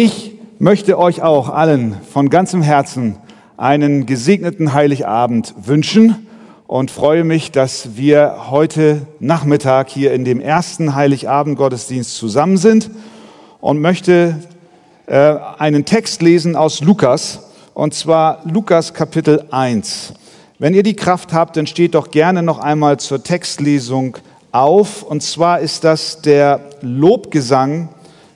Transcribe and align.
Ich 0.00 0.30
möchte 0.60 0.96
euch 0.96 1.22
auch 1.22 1.48
allen 1.48 1.96
von 2.12 2.30
ganzem 2.30 2.62
Herzen 2.62 3.16
einen 3.56 4.06
gesegneten 4.06 4.72
Heiligabend 4.72 5.56
wünschen 5.60 6.28
und 6.68 6.92
freue 6.92 7.24
mich, 7.24 7.50
dass 7.50 7.96
wir 7.96 8.48
heute 8.48 9.08
Nachmittag 9.18 9.88
hier 9.88 10.12
in 10.12 10.24
dem 10.24 10.40
ersten 10.40 10.94
Heiligabend-Gottesdienst 10.94 12.14
zusammen 12.14 12.58
sind 12.58 12.92
und 13.60 13.80
möchte 13.80 14.36
äh, 15.06 15.34
einen 15.58 15.84
Text 15.84 16.22
lesen 16.22 16.54
aus 16.54 16.80
Lukas, 16.80 17.50
und 17.74 17.92
zwar 17.92 18.42
Lukas 18.44 18.94
Kapitel 18.94 19.46
1. 19.50 20.14
Wenn 20.60 20.74
ihr 20.74 20.84
die 20.84 20.94
Kraft 20.94 21.32
habt, 21.32 21.56
dann 21.56 21.66
steht 21.66 21.96
doch 21.96 22.12
gerne 22.12 22.44
noch 22.44 22.60
einmal 22.60 23.00
zur 23.00 23.24
Textlesung 23.24 24.16
auf. 24.52 25.02
Und 25.02 25.24
zwar 25.24 25.58
ist 25.58 25.82
das 25.82 26.22
der 26.22 26.60
Lobgesang 26.82 27.88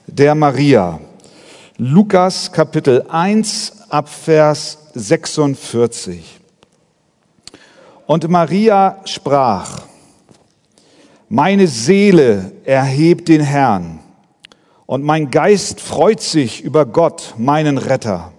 der 0.08 0.34
Maria. 0.34 0.98
Lukas 1.78 2.52
Kapitel 2.52 3.06
1 3.08 3.88
ab 3.88 4.06
Vers 4.10 4.76
46. 4.92 6.38
Und 8.06 8.28
Maria 8.28 9.00
sprach, 9.06 9.80
meine 11.30 11.66
Seele 11.66 12.52
erhebt 12.64 13.28
den 13.28 13.40
Herrn 13.40 14.00
und 14.84 15.02
mein 15.02 15.30
Geist 15.30 15.80
freut 15.80 16.20
sich 16.20 16.62
über 16.62 16.84
Gott, 16.84 17.34
meinen 17.38 17.78
Retter, 17.78 18.32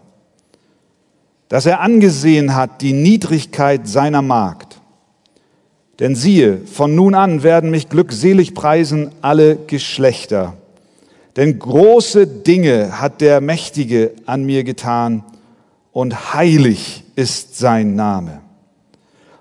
dass 1.50 1.66
er 1.66 1.80
angesehen 1.80 2.54
hat 2.54 2.82
die 2.84 2.94
Niedrigkeit 2.94 3.88
seiner 3.88 4.22
Magd. 4.22 4.80
Denn 6.00 6.16
siehe, 6.16 6.60
von 6.68 6.94
nun 6.94 7.16
an 7.16 7.42
werden 7.42 7.72
mich 7.72 7.90
glückselig 7.90 8.54
preisen 8.54 9.12
alle 9.22 9.56
Geschlechter. 9.56 10.56
Denn 11.36 11.58
große 11.58 12.28
Dinge 12.28 13.02
hat 13.02 13.22
der 13.22 13.42
Mächtige 13.42 14.12
an 14.26 14.44
mir 14.44 14.64
getan 14.64 15.24
und 15.92 16.34
heilig 16.34 17.04
ist 17.16 17.58
sein 17.58 17.96
Name. 17.96 18.42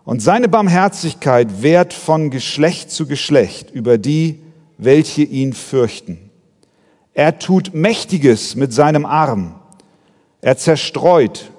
Und 0.05 0.21
seine 0.21 0.49
Barmherzigkeit 0.49 1.63
währt 1.63 1.93
von 1.93 2.31
Geschlecht 2.31 2.91
zu 2.91 3.07
Geschlecht 3.07 3.71
über 3.71 3.99
die, 3.99 4.41
welche 4.79 5.23
ihn 5.23 5.53
fürchten. 5.53 6.19
Er 7.15 7.39
tut 7.39 7.75
Mächtiges 7.75 8.57
mit 8.57 8.73
seinem 8.73 9.05
Arm. 9.05 9.55
Er 10.41 10.57
zerstreut, 10.57 11.51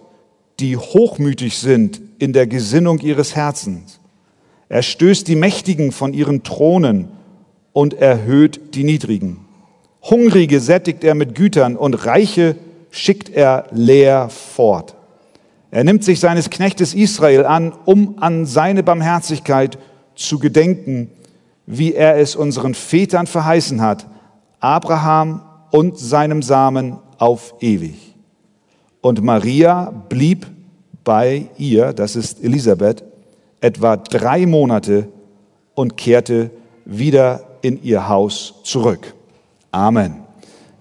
die 0.60 0.78
hochmütig 0.78 1.58
sind 1.58 2.02
in 2.18 2.34
der 2.34 2.48
Gesinnung 2.48 3.00
ihres 3.00 3.36
Herzens. 3.36 4.00
Er 4.68 4.82
stößt 4.82 5.28
die 5.28 5.36
Mächtigen 5.36 5.92
von 5.92 6.14
ihren 6.14 6.44
Thronen 6.44 7.10
und 7.72 7.94
erhöht 7.94 8.76
die 8.76 8.84
Niedrigen. 8.84 9.43
Hungrige 10.10 10.60
sättigt 10.60 11.04
er 11.04 11.16
mit 11.16 11.36
Gütern 11.36 11.78
und 11.78 12.06
Reiche 12.06 12.56
schickt 12.92 13.30
er 13.30 13.66
leer 13.72 14.30
fort. 14.30 14.96
Er 15.72 15.84
nimmt 15.84 16.04
sich 16.04 16.20
seines 16.20 16.50
Knechtes 16.50 16.94
Israel 16.94 17.46
an, 17.46 17.74
um 17.86 18.16
an 18.20 18.46
seine 18.46 18.84
Barmherzigkeit 18.84 19.80
zu 20.16 20.38
gedenken, 20.40 21.10
wie 21.66 21.94
er 21.94 22.18
es 22.18 22.36
unseren 22.36 22.74
Vätern 22.74 23.28
verheißen 23.28 23.82
hat, 23.82 24.06
Abraham 24.60 25.42
und 25.72 25.98
seinem 25.98 26.44
Samen 26.44 27.00
auf 27.18 27.56
ewig. 27.62 28.16
Und 29.02 29.24
Maria 29.24 29.92
blieb 30.10 30.46
bei 31.04 31.48
ihr, 31.58 31.94
das 31.94 32.16
ist 32.16 32.44
Elisabeth, 32.44 33.04
etwa 33.62 33.98
drei 33.98 34.46
Monate 34.46 35.08
und 35.74 35.98
kehrte 35.98 36.52
wieder 36.86 37.44
in 37.62 37.82
ihr 37.82 38.08
Haus 38.10 38.56
zurück. 38.64 39.14
Amen. 39.74 40.18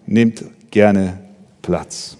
Nehmt 0.04 0.44
gerne 0.70 1.18
Platz. 1.62 2.18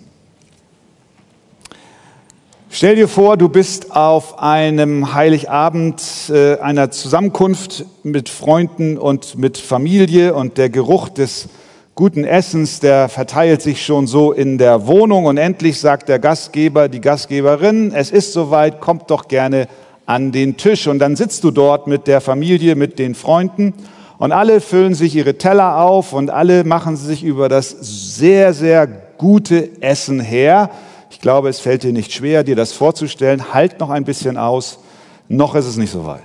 Stell 2.70 2.96
dir 2.96 3.08
vor, 3.08 3.36
du 3.36 3.50
bist 3.50 3.94
auf 3.94 4.38
einem 4.38 5.12
Heiligabend 5.12 6.02
äh, 6.30 6.56
einer 6.60 6.90
Zusammenkunft 6.90 7.84
mit 8.04 8.30
Freunden 8.30 8.96
und 8.96 9.36
mit 9.36 9.58
Familie 9.58 10.32
und 10.32 10.56
der 10.56 10.70
Geruch 10.70 11.10
des 11.10 11.50
guten 11.94 12.24
Essens, 12.24 12.80
der 12.80 13.10
verteilt 13.10 13.60
sich 13.60 13.84
schon 13.84 14.06
so 14.06 14.32
in 14.32 14.56
der 14.56 14.86
Wohnung 14.86 15.26
und 15.26 15.36
endlich 15.36 15.78
sagt 15.78 16.08
der 16.08 16.20
Gastgeber, 16.20 16.88
die 16.88 17.02
Gastgeberin, 17.02 17.92
es 17.94 18.10
ist 18.10 18.32
soweit, 18.32 18.80
kommt 18.80 19.10
doch 19.10 19.28
gerne 19.28 19.68
an 20.06 20.32
den 20.32 20.56
Tisch 20.56 20.86
und 20.86 21.00
dann 21.00 21.16
sitzt 21.16 21.44
du 21.44 21.50
dort 21.50 21.86
mit 21.86 22.06
der 22.06 22.22
Familie, 22.22 22.76
mit 22.76 22.98
den 22.98 23.14
Freunden 23.14 23.74
und 24.22 24.30
alle 24.30 24.60
füllen 24.60 24.94
sich 24.94 25.16
ihre 25.16 25.36
Teller 25.36 25.78
auf 25.78 26.12
und 26.12 26.30
alle 26.30 26.62
machen 26.62 26.94
sich 26.94 27.24
über 27.24 27.48
das 27.48 27.70
sehr, 27.80 28.54
sehr 28.54 28.86
gute 28.86 29.82
Essen 29.82 30.20
her. 30.20 30.70
Ich 31.10 31.20
glaube, 31.20 31.48
es 31.48 31.58
fällt 31.58 31.82
dir 31.82 31.92
nicht 31.92 32.12
schwer, 32.12 32.44
dir 32.44 32.54
das 32.54 32.70
vorzustellen. 32.72 33.52
Halt 33.52 33.80
noch 33.80 33.90
ein 33.90 34.04
bisschen 34.04 34.36
aus, 34.36 34.78
noch 35.26 35.56
ist 35.56 35.66
es 35.66 35.76
nicht 35.76 35.90
so 35.90 36.04
weit. 36.06 36.22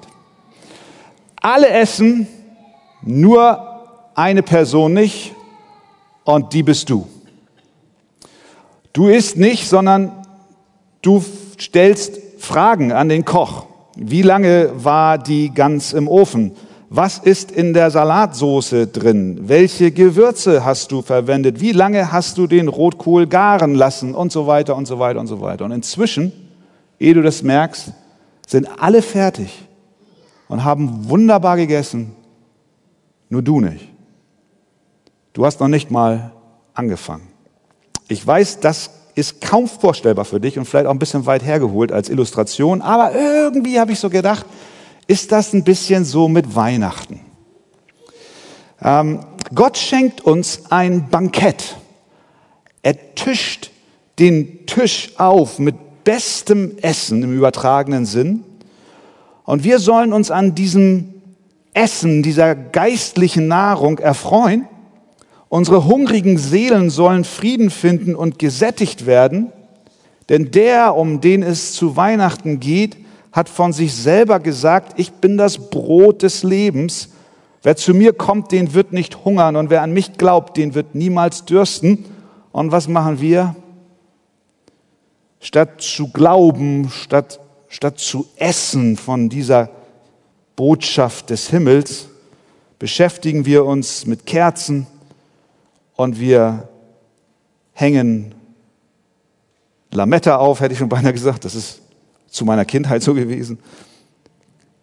Alle 1.42 1.70
essen, 1.70 2.28
nur 3.02 3.66
eine 4.14 4.44
Person 4.44 4.94
nicht 4.94 5.34
und 6.24 6.54
die 6.54 6.62
bist 6.62 6.92
du. 6.92 7.08
Du 8.94 9.08
isst 9.08 9.38
nicht, 9.38 9.68
sondern 9.68 10.12
du 11.02 11.26
stellst 11.60 12.20
Fragen 12.38 12.92
an 12.92 13.10
den 13.10 13.26
Koch. 13.26 13.66
Wie 13.96 14.22
lange 14.22 14.70
war 14.76 15.18
die 15.18 15.52
Gans 15.52 15.94
im 15.94 16.08
Ofen? 16.08 16.52
Was 16.90 17.18
ist 17.18 17.52
in 17.52 17.74
der 17.74 17.92
Salatsoße 17.92 18.88
drin? 18.88 19.50
Welche 19.50 19.92
Gewürze 19.92 20.64
hast 20.64 20.92
du 20.92 21.02
verwendet? 21.02 21.60
Wie 21.60 21.74
lange 21.74 22.14
hast 22.14 22.38
du 22.38 22.48
den 22.48 22.70
Rotkohl 22.70 23.28
garen 23.28 23.76
lassen? 23.76 24.16
Und 24.16 24.32
so 24.32 24.48
weiter 24.48 24.76
und 24.76 24.86
so 24.86 24.98
weiter 24.98 25.20
und 25.20 25.28
so 25.28 25.42
weiter. 25.42 25.66
Und 25.66 25.72
inzwischen, 25.72 26.32
ehe 26.98 27.14
du 27.14 27.22
das 27.22 27.44
merkst, 27.44 27.92
sind 28.48 28.70
alle 28.80 29.02
fertig 29.02 29.68
und 30.48 30.64
haben 30.64 31.10
wunderbar 31.10 31.58
gegessen. 31.58 32.14
Nur 33.30 33.42
du 33.42 33.60
nicht. 33.60 33.90
Du 35.34 35.46
hast 35.46 35.60
noch 35.60 35.68
nicht 35.68 35.92
mal 35.92 36.32
angefangen. 36.74 37.28
Ich 38.08 38.26
weiß, 38.26 38.62
das 38.62 38.92
ist 39.14 39.42
kaum 39.42 39.68
vorstellbar 39.68 40.24
für 40.24 40.40
dich 40.40 40.58
und 40.58 40.66
vielleicht 40.66 40.86
auch 40.86 40.92
ein 40.92 41.00
bisschen 41.00 41.26
weit 41.26 41.44
hergeholt 41.44 41.92
als 41.92 42.10
Illustration, 42.10 42.82
aber 42.82 43.14
irgendwie 43.14 43.80
habe 43.80 43.92
ich 43.92 44.00
so 44.00 44.10
gedacht, 44.10 44.46
ist 45.08 45.32
das 45.32 45.54
ein 45.54 45.64
bisschen 45.64 46.06
so 46.06 46.28
mit 46.28 46.56
Weihnachten. 46.56 47.22
Ähm, 48.82 49.22
Gott 49.56 49.78
schenkt 49.78 50.22
uns 50.22 50.64
ein 50.70 51.10
Bankett. 51.10 51.78
Er 52.82 53.16
tischt 53.16 53.72
den 54.20 54.66
Tisch 54.66 55.12
auf 55.18 55.60
mit 55.60 56.04
bestem 56.04 56.78
Essen 56.82 57.24
im 57.24 57.36
übertragenen 57.36 58.06
Sinn. 58.06 58.44
Und 59.46 59.64
wir 59.64 59.80
sollen 59.80 60.14
uns 60.14 60.32
an 60.32 60.56
diesem 60.56 61.14
Essen, 61.74 62.24
dieser 62.24 62.56
geistlichen 62.56 63.48
Nahrung 63.48 64.00
erfreuen. 64.00 64.68
Unsere 65.50 65.86
hungrigen 65.86 66.38
Seelen 66.38 66.90
sollen 66.90 67.24
Frieden 67.24 67.70
finden 67.70 68.16
und 68.16 68.40
gesättigt 68.40 69.06
werden. 69.06 69.52
Denn 70.28 70.52
der, 70.52 70.96
um 70.96 71.22
den 71.22 71.44
es 71.44 71.74
zu 71.74 71.96
Weihnachten 71.96 72.60
geht, 72.60 72.98
hat 73.38 73.50
von 73.50 73.72
sich 73.72 73.94
selber 73.94 74.40
gesagt, 74.40 75.00
ich 75.00 75.12
bin 75.12 75.38
das 75.38 75.70
Brot 75.70 76.24
des 76.24 76.42
Lebens. 76.42 77.10
Wer 77.62 77.76
zu 77.76 77.94
mir 77.94 78.12
kommt, 78.12 78.52
den 78.52 78.74
wird 78.74 78.94
nicht 78.94 79.26
hungern 79.26 79.56
und 79.58 79.70
wer 79.70 79.84
an 79.84 79.94
mich 79.94 80.18
glaubt, 80.18 80.58
den 80.58 80.74
wird 80.74 80.96
niemals 80.96 81.46
dürsten. 81.46 82.06
Und 82.52 82.72
was 82.72 82.88
machen 82.88 83.22
wir? 83.22 83.56
Statt 85.40 85.84
zu 85.84 86.08
glauben, 86.08 86.90
statt, 86.90 87.40
statt 87.68 88.00
zu 88.00 88.26
essen 88.38 88.98
von 88.98 89.30
dieser 89.30 89.70
Botschaft 90.56 91.30
des 91.30 91.48
Himmels, 91.52 92.08
beschäftigen 92.80 93.46
wir 93.46 93.66
uns 93.66 94.08
mit 94.08 94.26
Kerzen 94.26 94.88
und 95.96 96.20
wir 96.20 96.68
hängen 97.74 98.34
Lametta 99.92 100.38
auf, 100.38 100.60
hätte 100.60 100.74
ich 100.74 100.80
schon 100.80 100.90
beinahe 100.90 101.14
gesagt. 101.14 101.46
Das 101.46 101.54
ist 101.54 101.82
zu 102.38 102.46
meiner 102.46 102.66
Kindheit 102.66 103.04
so 103.04 103.14
gewesen. 103.14 103.60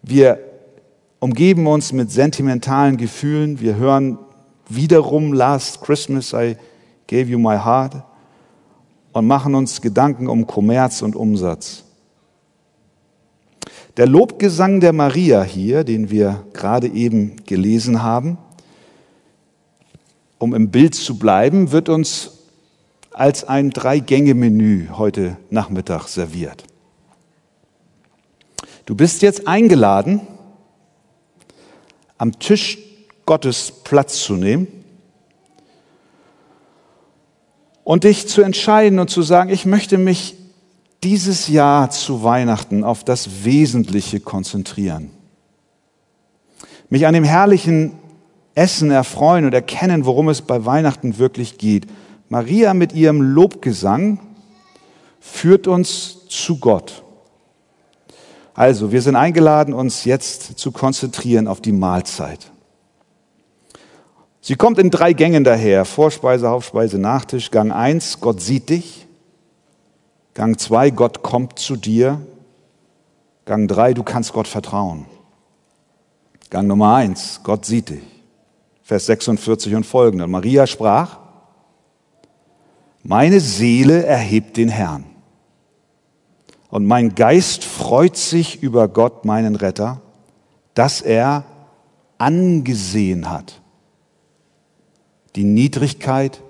Wir 0.02 0.38
umgeben 1.20 1.66
uns 1.66 1.92
mit 1.92 2.10
sentimentalen 2.10 2.96
Gefühlen. 2.98 3.60
Wir 3.60 3.76
hören 3.76 4.18
wiederum 4.68 5.32
Last 5.32 5.80
Christmas 5.80 6.32
I 6.32 6.56
gave 7.06 7.30
you 7.30 7.38
my 7.38 7.56
heart 7.56 8.02
und 9.12 9.26
machen 9.26 9.54
uns 9.54 9.80
Gedanken 9.80 10.28
um 10.28 10.46
Kommerz 10.46 11.00
und 11.00 11.16
Umsatz. 11.16 11.84
Der 13.96 14.06
Lobgesang 14.06 14.80
der 14.80 14.92
Maria 14.92 15.42
hier, 15.44 15.84
den 15.84 16.10
wir 16.10 16.44
gerade 16.52 16.88
eben 16.88 17.36
gelesen 17.46 18.02
haben, 18.02 18.36
um 20.38 20.52
im 20.52 20.70
Bild 20.70 20.96
zu 20.96 21.18
bleiben, 21.18 21.70
wird 21.70 21.88
uns 21.88 22.32
als 23.12 23.44
ein 23.44 23.70
Drei-Gänge-Menü 23.70 24.88
heute 24.90 25.36
Nachmittag 25.48 26.08
serviert. 26.08 26.64
Du 28.86 28.94
bist 28.94 29.22
jetzt 29.22 29.48
eingeladen, 29.48 30.20
am 32.18 32.38
Tisch 32.38 32.78
Gottes 33.26 33.72
Platz 33.84 34.22
zu 34.22 34.34
nehmen. 34.34 34.84
und 37.84 38.04
dich 38.04 38.26
zu 38.26 38.42
entscheiden 38.42 38.98
und 38.98 39.10
zu 39.10 39.22
sagen, 39.22 39.50
ich 39.50 39.66
möchte 39.66 39.98
mich 39.98 40.34
dieses 41.04 41.48
Jahr 41.48 41.90
zu 41.90 42.24
Weihnachten 42.24 42.82
auf 42.82 43.04
das 43.04 43.44
Wesentliche 43.44 44.20
konzentrieren. 44.20 45.10
Mich 46.88 47.06
an 47.06 47.14
dem 47.14 47.24
herrlichen 47.24 47.92
Essen 48.54 48.90
erfreuen 48.90 49.44
und 49.44 49.52
erkennen, 49.52 50.06
worum 50.06 50.30
es 50.30 50.40
bei 50.40 50.64
Weihnachten 50.64 51.18
wirklich 51.18 51.58
geht. 51.58 51.86
Maria 52.30 52.72
mit 52.72 52.94
ihrem 52.94 53.20
Lobgesang 53.20 54.20
führt 55.20 55.66
uns 55.66 56.26
zu 56.28 56.58
Gott. 56.58 57.03
Also, 58.54 58.92
wir 58.92 59.02
sind 59.02 59.16
eingeladen, 59.16 59.74
uns 59.74 60.04
jetzt 60.04 60.58
zu 60.58 60.70
konzentrieren 60.70 61.48
auf 61.48 61.60
die 61.60 61.72
Mahlzeit. 61.72 62.52
Sie 64.40 64.54
kommt 64.54 64.78
in 64.78 64.90
drei 64.90 65.12
Gängen 65.12 65.42
daher. 65.42 65.84
Vorspeise, 65.84 66.48
Hauptspeise, 66.48 66.98
Nachtisch. 66.98 67.50
Gang 67.50 67.72
eins: 67.72 68.20
Gott 68.20 68.40
sieht 68.40 68.68
dich. 68.68 69.08
Gang 70.34 70.58
zwei: 70.60 70.90
Gott 70.90 71.22
kommt 71.22 71.58
zu 71.58 71.74
dir. 71.74 72.20
Gang 73.44 73.68
drei: 73.68 73.92
du 73.92 74.04
kannst 74.04 74.32
Gott 74.32 74.46
vertrauen. 74.46 75.06
Gang 76.48 76.68
Nummer 76.68 76.94
eins: 76.94 77.40
Gott 77.42 77.66
sieht 77.66 77.88
dich. 77.88 78.04
Vers 78.84 79.06
46 79.06 79.74
und 79.74 79.84
folgende. 79.84 80.28
Maria 80.28 80.66
sprach, 80.68 81.18
meine 83.02 83.40
Seele 83.40 84.04
erhebt 84.04 84.58
den 84.58 84.68
Herrn 84.68 85.13
und 86.74 86.86
mein 86.86 87.14
Geist 87.14 87.62
freut 87.62 88.16
sich 88.16 88.60
über 88.60 88.88
Gott, 88.88 89.24
meinen 89.24 89.54
Retter, 89.54 90.00
dass 90.74 91.02
er 91.02 91.44
angesehen 92.18 93.30
hat 93.30 93.60
die 95.36 95.44
Niedrigkeit 95.44 96.42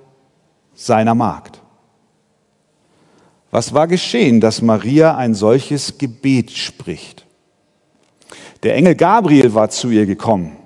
seiner 0.75 1.15
Magd. 1.15 1.61
Was 3.50 3.75
war 3.75 3.87
geschehen, 3.87 4.41
dass 4.41 4.62
Maria 4.62 5.15
ein 5.15 5.35
solches 5.35 5.99
Gebet 5.99 6.53
spricht? 6.53 7.27
Der 8.62 8.77
Engel 8.77 8.94
Gabriel 8.94 9.53
war 9.53 9.69
zu 9.69 9.91
ihr 9.91 10.06
gekommen 10.06 10.56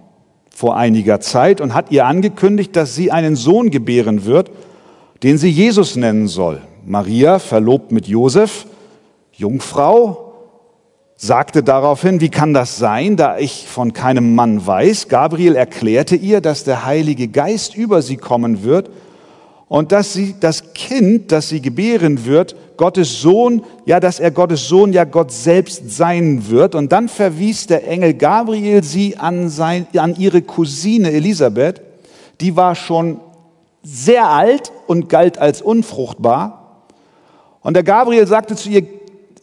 vor 0.55 0.77
einiger 0.77 1.19
Zeit 1.19 1.61
und 1.61 1.75
hat 1.75 1.91
ihr 1.91 2.07
angekündigt, 2.07 2.77
dass 2.77 2.95
sie 2.95 3.11
einen 3.11 3.35
Sohn 3.35 3.71
gebären 3.71 4.25
wird, 4.25 4.53
den 5.25 5.37
sie 5.37 5.51
Jesus 5.51 5.97
nennen 5.97 6.29
soll. 6.29 6.63
Maria, 6.87 7.41
verlobt 7.41 7.91
mit 7.91 8.07
Josef, 8.07 8.68
Jungfrau 9.39 10.33
sagte 11.15 11.63
daraufhin, 11.63 12.21
wie 12.21 12.29
kann 12.29 12.53
das 12.55 12.77
sein, 12.77 13.17
da 13.17 13.39
ich 13.39 13.69
von 13.69 13.93
keinem 13.93 14.35
Mann 14.35 14.67
weiß? 14.67 15.07
Gabriel 15.07 15.55
erklärte 15.55 16.17
ihr, 16.17 16.41
dass 16.41 16.65
der 16.65 16.85
Heilige 16.85 17.29
Geist 17.29 17.77
über 17.77 18.03
sie 18.03 18.17
kommen 18.17 18.65
wird 18.65 18.91
und 19.69 19.93
dass 19.93 20.13
sie 20.13 20.35
das 20.41 20.75
Kind, 20.75 21.31
das 21.31 21.51
sie 21.51 21.63
gebären 21.63 22.25
wird, 22.25 22.57
Gottes 22.77 23.21
Sohn, 23.21 23.63
ja, 23.85 24.01
dass 24.01 24.19
er 24.19 24.33
Gottes 24.33 24.67
Sohn, 24.67 24.93
ja 24.93 25.05
Gott 25.05 25.31
selbst 25.31 25.89
sein 25.89 26.49
wird. 26.49 26.75
Und 26.75 26.91
dann 26.91 27.09
verwies 27.09 27.69
der 27.69 27.87
Engel 27.87 28.15
Gabriel 28.15 28.83
sie 28.83 29.19
an, 29.19 29.49
sein, 29.51 29.87
an 29.97 30.17
ihre 30.17 30.43
Cousine 30.43 31.13
Elisabeth. 31.13 31.81
Die 32.41 32.57
war 32.57 32.75
schon 32.75 33.21
sehr 33.85 34.29
alt 34.29 34.73
und 34.89 35.09
galt 35.09 35.39
als 35.39 35.63
unfruchtbar. 35.63 36.83
Und 37.61 37.75
der 37.75 37.85
Gabriel 37.85 38.27
sagte 38.27 38.57
zu 38.57 38.69
ihr, 38.69 38.98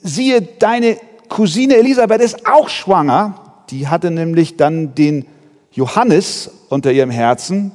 siehe, 0.06 0.42
deine 0.42 0.98
Cousine 1.30 1.76
Elisabeth 1.76 2.22
ist 2.22 2.48
auch 2.48 2.70
schwanger. 2.70 3.64
Die 3.70 3.88
hatte 3.88 4.12
nämlich 4.12 4.58
dann 4.58 4.96
den 4.96 5.26
Johannes 5.72 6.52
unter 6.70 6.92
ihrem 6.92 7.10
Herzen. 7.10 7.72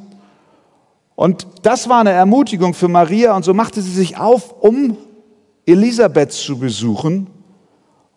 Und 1.17 1.47
das 1.63 1.89
war 1.89 2.01
eine 2.01 2.13
Ermutigung 2.13 2.73
für 2.73 2.89
Maria. 2.89 3.37
Und 3.37 3.45
so 3.45 3.53
machte 3.53 3.83
sie 3.83 3.91
sich 3.91 4.17
auf, 4.17 4.55
um 4.61 4.97
Elisabeth 5.67 6.33
zu 6.33 6.59
besuchen. 6.59 7.27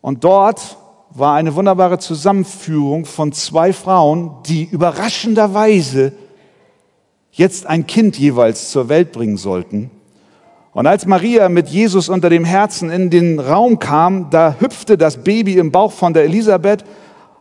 Und 0.02 0.24
dort 0.24 0.78
war 1.10 1.36
eine 1.36 1.56
wunderbare 1.56 2.00
Zusammenführung 2.00 3.06
von 3.06 3.34
zwei 3.34 3.74
Frauen, 3.74 4.32
die 4.46 4.64
überraschenderweise 4.64 6.14
jetzt 7.32 7.66
ein 7.66 7.88
Kind 7.88 8.18
jeweils 8.18 8.72
zur 8.72 8.90
Welt 8.90 9.12
bringen 9.12 9.38
sollten. 9.38 9.92
Und 10.74 10.88
als 10.88 11.06
Maria 11.06 11.50
mit 11.50 11.70
Jesus 11.70 12.10
unter 12.10 12.30
dem 12.30 12.46
Herzen 12.46 12.90
in 12.90 13.10
den 13.10 13.40
Raum 13.40 13.78
kam, 13.78 14.32
da 14.32 14.56
hüpfte 14.60 14.98
das 14.98 15.24
Baby 15.24 15.58
im 15.58 15.72
Bauch 15.72 15.92
von 15.92 16.14
der 16.14 16.24
Elisabeth, 16.24 16.84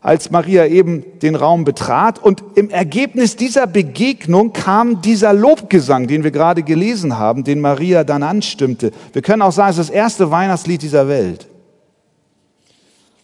als 0.03 0.31
Maria 0.31 0.67
eben 0.67 1.05
den 1.21 1.37
Raum 1.37 1.65
betrat. 1.65 2.19
Und 2.19 2.43
im 2.57 2.69
Ergebnis 2.69 3.37
dieser 3.37 3.67
Begegnung 3.67 4.53
kam 4.53 5.01
dieser 5.01 5.33
Lobgesang, 5.33 6.09
den 6.09 6.25
wir 6.25 6.33
gerade 6.33 6.63
gelesen 6.63 7.19
haben, 7.19 7.45
den 7.45 7.61
Maria 7.61 8.05
dann 8.05 8.23
anstimmte. 8.23 8.91
Wir 9.13 9.23
können 9.23 9.43
auch 9.43 9.53
sagen, 9.53 9.71
es 9.71 9.79
ist 9.79 9.89
das 9.89 9.95
erste 9.95 10.31
Weihnachtslied 10.31 10.83
dieser 10.83 11.09
Welt. 11.09 11.47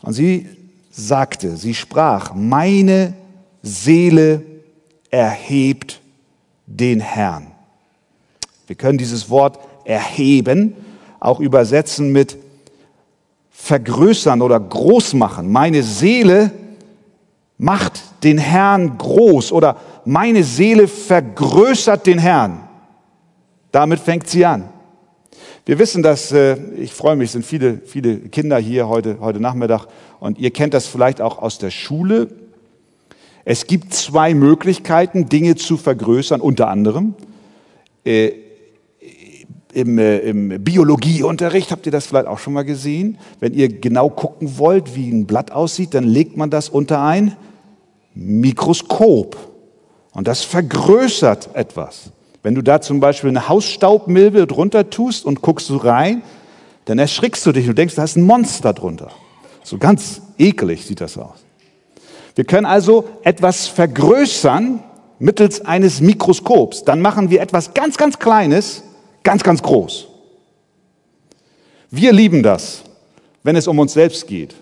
Und 0.03 0.13
sie 0.15 0.47
sagte, 0.91 1.57
sie 1.57 1.75
sprach, 1.75 2.33
meine 2.35 3.13
Seele 3.63 4.43
erhebt 5.11 6.01
den 6.67 7.01
Herrn. 7.01 7.49
Wir 8.67 8.77
können 8.77 8.99
dieses 8.99 9.29
Wort 9.29 9.59
erheben, 9.89 10.75
auch 11.19 11.41
übersetzen 11.41 12.13
mit 12.13 12.37
vergrößern 13.51 14.43
oder 14.43 14.61
groß 14.61 15.15
machen. 15.15 15.51
Meine 15.51 15.83
Seele 15.83 16.53
macht 17.57 18.01
den 18.23 18.39
Herrn 18.39 18.99
groß 18.99 19.51
oder 19.51 19.77
meine 20.05 20.45
Seele 20.45 20.87
vergrößert 20.87 22.07
den 22.07 22.19
Herrn. 22.19 22.61
Damit 23.73 23.99
fängt 23.99 24.29
sie 24.29 24.45
an. 24.45 24.69
Wir 25.65 25.79
wissen, 25.79 26.03
dass, 26.03 26.33
äh, 26.33 26.57
ich 26.77 26.93
freue 26.93 27.17
mich, 27.17 27.27
es 27.27 27.33
sind 27.33 27.45
viele, 27.45 27.79
viele 27.85 28.17
Kinder 28.19 28.59
hier 28.59 28.89
heute, 28.89 29.19
heute 29.21 29.41
Nachmittag 29.41 29.87
und 30.21 30.39
ihr 30.39 30.51
kennt 30.51 30.73
das 30.73 30.87
vielleicht 30.87 31.21
auch 31.21 31.39
aus 31.39 31.59
der 31.59 31.71
Schule. 31.71 32.29
Es 33.45 33.67
gibt 33.67 33.93
zwei 33.95 34.35
Möglichkeiten, 34.35 35.29
Dinge 35.29 35.57
zu 35.57 35.77
vergrößern, 35.77 36.41
unter 36.41 36.69
anderem. 36.69 37.15
Äh, 38.05 38.48
im, 39.73 39.99
äh, 39.99 40.19
im 40.19 40.63
Biologieunterricht, 40.63 41.71
habt 41.71 41.87
ihr 41.87 41.93
das 41.93 42.07
vielleicht 42.07 42.27
auch 42.27 42.39
schon 42.39 42.53
mal 42.53 42.65
gesehen? 42.65 43.19
Wenn 43.41 43.55
ihr 43.55 43.69
genau 43.69 44.09
gucken 44.09 44.59
wollt, 44.59 44.95
wie 44.95 45.11
ein 45.11 45.27
Blatt 45.27 45.51
aussieht, 45.51 45.95
dann 45.95 46.05
legt 46.05 46.37
man 46.37 46.51
das 46.51 46.69
unter 46.69 47.03
ein 47.03 47.37
Mikroskop. 48.15 49.37
Und 50.13 50.27
das 50.27 50.43
vergrößert 50.43 51.51
etwas. 51.55 52.11
Wenn 52.43 52.55
du 52.55 52.63
da 52.63 52.81
zum 52.81 53.01
Beispiel 53.01 53.31
eine 53.31 53.49
Hausstaubmilbe 53.49 54.47
drunter 54.47 54.91
tust 54.91 55.25
und 55.25 55.43
guckst 55.43 55.69
du 55.71 55.77
rein, 55.77 56.23
dann 56.87 56.99
erschrickst 56.99 57.45
du 57.45 57.53
dich 57.53 57.69
und 57.69 57.77
denkst, 57.77 57.95
da 57.95 58.05
ist 58.05 58.17
ein 58.17 58.23
Monster 58.23 58.73
drunter. 58.73 59.11
So 59.63 59.77
ganz 59.77 60.23
ekelig 60.39 60.87
sieht 60.87 61.01
das 61.01 61.19
aus. 61.19 61.45
Wir 62.35 62.45
können 62.45 62.67
also 62.67 63.05
etwas 63.25 63.67
vergrößern 63.67 64.83
mittels 65.19 65.61
eines 65.61 66.01
Mikroskops. 66.01 66.85
Dann 66.85 67.01
machen 67.01 67.31
wir 67.31 67.43
etwas 67.43 67.75
ganz, 67.75 67.99
ganz 67.99 68.19
Kleines 68.19 68.85
Ganz, 69.29 69.43
ganz 69.43 69.63
groß. 69.63 70.07
Wir 71.91 72.15
lieben 72.15 72.43
das, 72.43 72.83
wenn 73.43 73.57
es 73.57 73.69
um 73.69 73.79
uns 73.79 73.93
selbst 73.93 74.27
geht. 74.27 74.55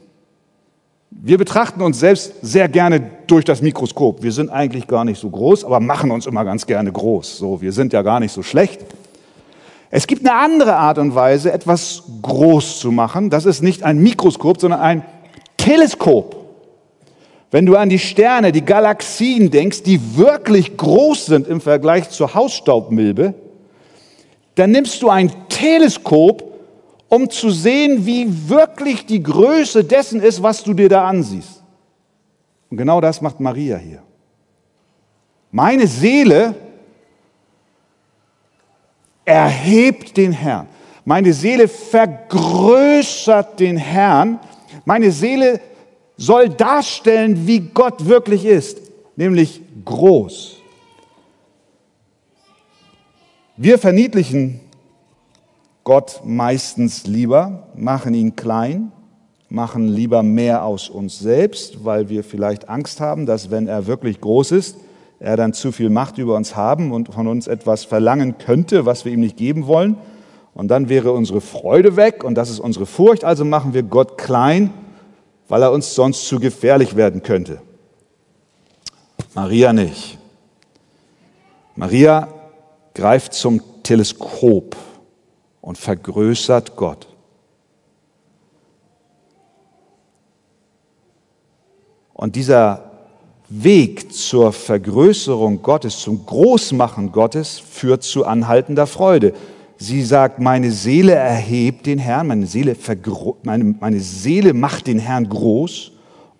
Wir 1.08 1.38
betrachten 1.38 1.82
uns 1.82 2.00
selbst 2.00 2.32
sehr 2.42 2.68
gerne 2.68 3.12
durch 3.28 3.44
das 3.44 3.62
Mikroskop. 3.62 4.24
Wir 4.24 4.32
sind 4.32 4.50
eigentlich 4.50 4.88
gar 4.88 5.04
nicht 5.04 5.20
so 5.20 5.30
groß, 5.30 5.64
aber 5.64 5.78
machen 5.78 6.10
uns 6.10 6.26
immer 6.26 6.44
ganz 6.44 6.66
gerne 6.66 6.90
groß. 6.90 7.38
So, 7.38 7.60
wir 7.62 7.70
sind 7.70 7.92
ja 7.92 8.02
gar 8.02 8.18
nicht 8.18 8.32
so 8.32 8.42
schlecht. 8.42 8.80
Es 9.88 10.08
gibt 10.08 10.28
eine 10.28 10.36
andere 10.36 10.74
Art 10.74 10.98
und 10.98 11.14
Weise, 11.14 11.52
etwas 11.52 12.02
groß 12.22 12.80
zu 12.80 12.90
machen. 12.90 13.30
Das 13.30 13.46
ist 13.46 13.62
nicht 13.62 13.84
ein 13.84 14.02
Mikroskop, 14.02 14.60
sondern 14.60 14.80
ein 14.80 15.04
Teleskop. 15.58 16.34
Wenn 17.52 17.66
du 17.66 17.76
an 17.76 17.88
die 17.88 18.00
Sterne, 18.00 18.50
die 18.50 18.64
Galaxien 18.64 19.52
denkst, 19.52 19.84
die 19.84 20.16
wirklich 20.16 20.76
groß 20.76 21.26
sind 21.26 21.46
im 21.46 21.60
Vergleich 21.60 22.10
zur 22.10 22.34
Hausstaubmilbe, 22.34 23.34
dann 24.56 24.70
nimmst 24.72 25.00
du 25.02 25.10
ein 25.10 25.30
Teleskop, 25.48 26.42
um 27.08 27.30
zu 27.30 27.50
sehen, 27.50 28.04
wie 28.04 28.48
wirklich 28.48 29.06
die 29.06 29.22
Größe 29.22 29.84
dessen 29.84 30.20
ist, 30.20 30.42
was 30.42 30.64
du 30.64 30.74
dir 30.74 30.88
da 30.88 31.06
ansiehst. 31.06 31.62
Und 32.70 32.78
genau 32.78 33.00
das 33.00 33.20
macht 33.20 33.38
Maria 33.38 33.76
hier. 33.76 34.02
Meine 35.52 35.86
Seele 35.86 36.54
erhebt 39.24 40.16
den 40.16 40.32
Herrn. 40.32 40.68
Meine 41.04 41.32
Seele 41.32 41.68
vergrößert 41.68 43.60
den 43.60 43.76
Herrn. 43.76 44.40
Meine 44.84 45.12
Seele 45.12 45.60
soll 46.16 46.48
darstellen, 46.48 47.46
wie 47.46 47.60
Gott 47.60 48.06
wirklich 48.06 48.44
ist, 48.44 48.78
nämlich 49.16 49.60
groß. 49.84 50.55
Wir 53.58 53.78
verniedlichen 53.78 54.60
Gott 55.82 56.20
meistens 56.26 57.06
lieber, 57.06 57.68
machen 57.74 58.12
ihn 58.12 58.36
klein, 58.36 58.92
machen 59.48 59.88
lieber 59.88 60.22
mehr 60.22 60.62
aus 60.62 60.90
uns 60.90 61.18
selbst, 61.18 61.82
weil 61.82 62.10
wir 62.10 62.22
vielleicht 62.22 62.68
Angst 62.68 63.00
haben, 63.00 63.24
dass 63.24 63.50
wenn 63.50 63.66
er 63.66 63.86
wirklich 63.86 64.20
groß 64.20 64.52
ist, 64.52 64.76
er 65.20 65.38
dann 65.38 65.54
zu 65.54 65.72
viel 65.72 65.88
Macht 65.88 66.18
über 66.18 66.36
uns 66.36 66.54
haben 66.54 66.92
und 66.92 67.14
von 67.14 67.26
uns 67.26 67.46
etwas 67.46 67.86
verlangen 67.86 68.36
könnte, 68.36 68.84
was 68.84 69.06
wir 69.06 69.12
ihm 69.12 69.20
nicht 69.20 69.38
geben 69.38 69.66
wollen. 69.66 69.96
Und 70.52 70.68
dann 70.68 70.90
wäre 70.90 71.12
unsere 71.12 71.40
Freude 71.40 71.96
weg 71.96 72.24
und 72.24 72.34
das 72.34 72.50
ist 72.50 72.60
unsere 72.60 72.84
Furcht. 72.84 73.24
Also 73.24 73.46
machen 73.46 73.72
wir 73.72 73.84
Gott 73.84 74.18
klein, 74.18 74.70
weil 75.48 75.62
er 75.62 75.72
uns 75.72 75.94
sonst 75.94 76.28
zu 76.28 76.40
gefährlich 76.40 76.94
werden 76.94 77.22
könnte. 77.22 77.62
Maria 79.32 79.72
nicht. 79.72 80.18
Maria 81.74 82.28
greift 82.96 83.34
zum 83.34 83.60
Teleskop 83.82 84.74
und 85.60 85.76
vergrößert 85.76 86.76
Gott. 86.76 87.06
Und 92.14 92.34
dieser 92.36 92.90
Weg 93.50 94.12
zur 94.14 94.50
Vergrößerung 94.50 95.60
Gottes, 95.60 96.00
zum 96.00 96.24
Großmachen 96.24 97.12
Gottes, 97.12 97.58
führt 97.58 98.02
zu 98.02 98.24
anhaltender 98.24 98.86
Freude. 98.86 99.34
Sie 99.76 100.02
sagt, 100.02 100.40
meine 100.40 100.72
Seele 100.72 101.12
erhebt 101.12 101.84
den 101.84 101.98
Herrn, 101.98 102.28
meine 102.28 102.46
Seele, 102.46 102.74
meine, 103.42 103.76
meine 103.78 104.00
Seele 104.00 104.54
macht 104.54 104.86
den 104.86 104.98
Herrn 104.98 105.28
groß 105.28 105.92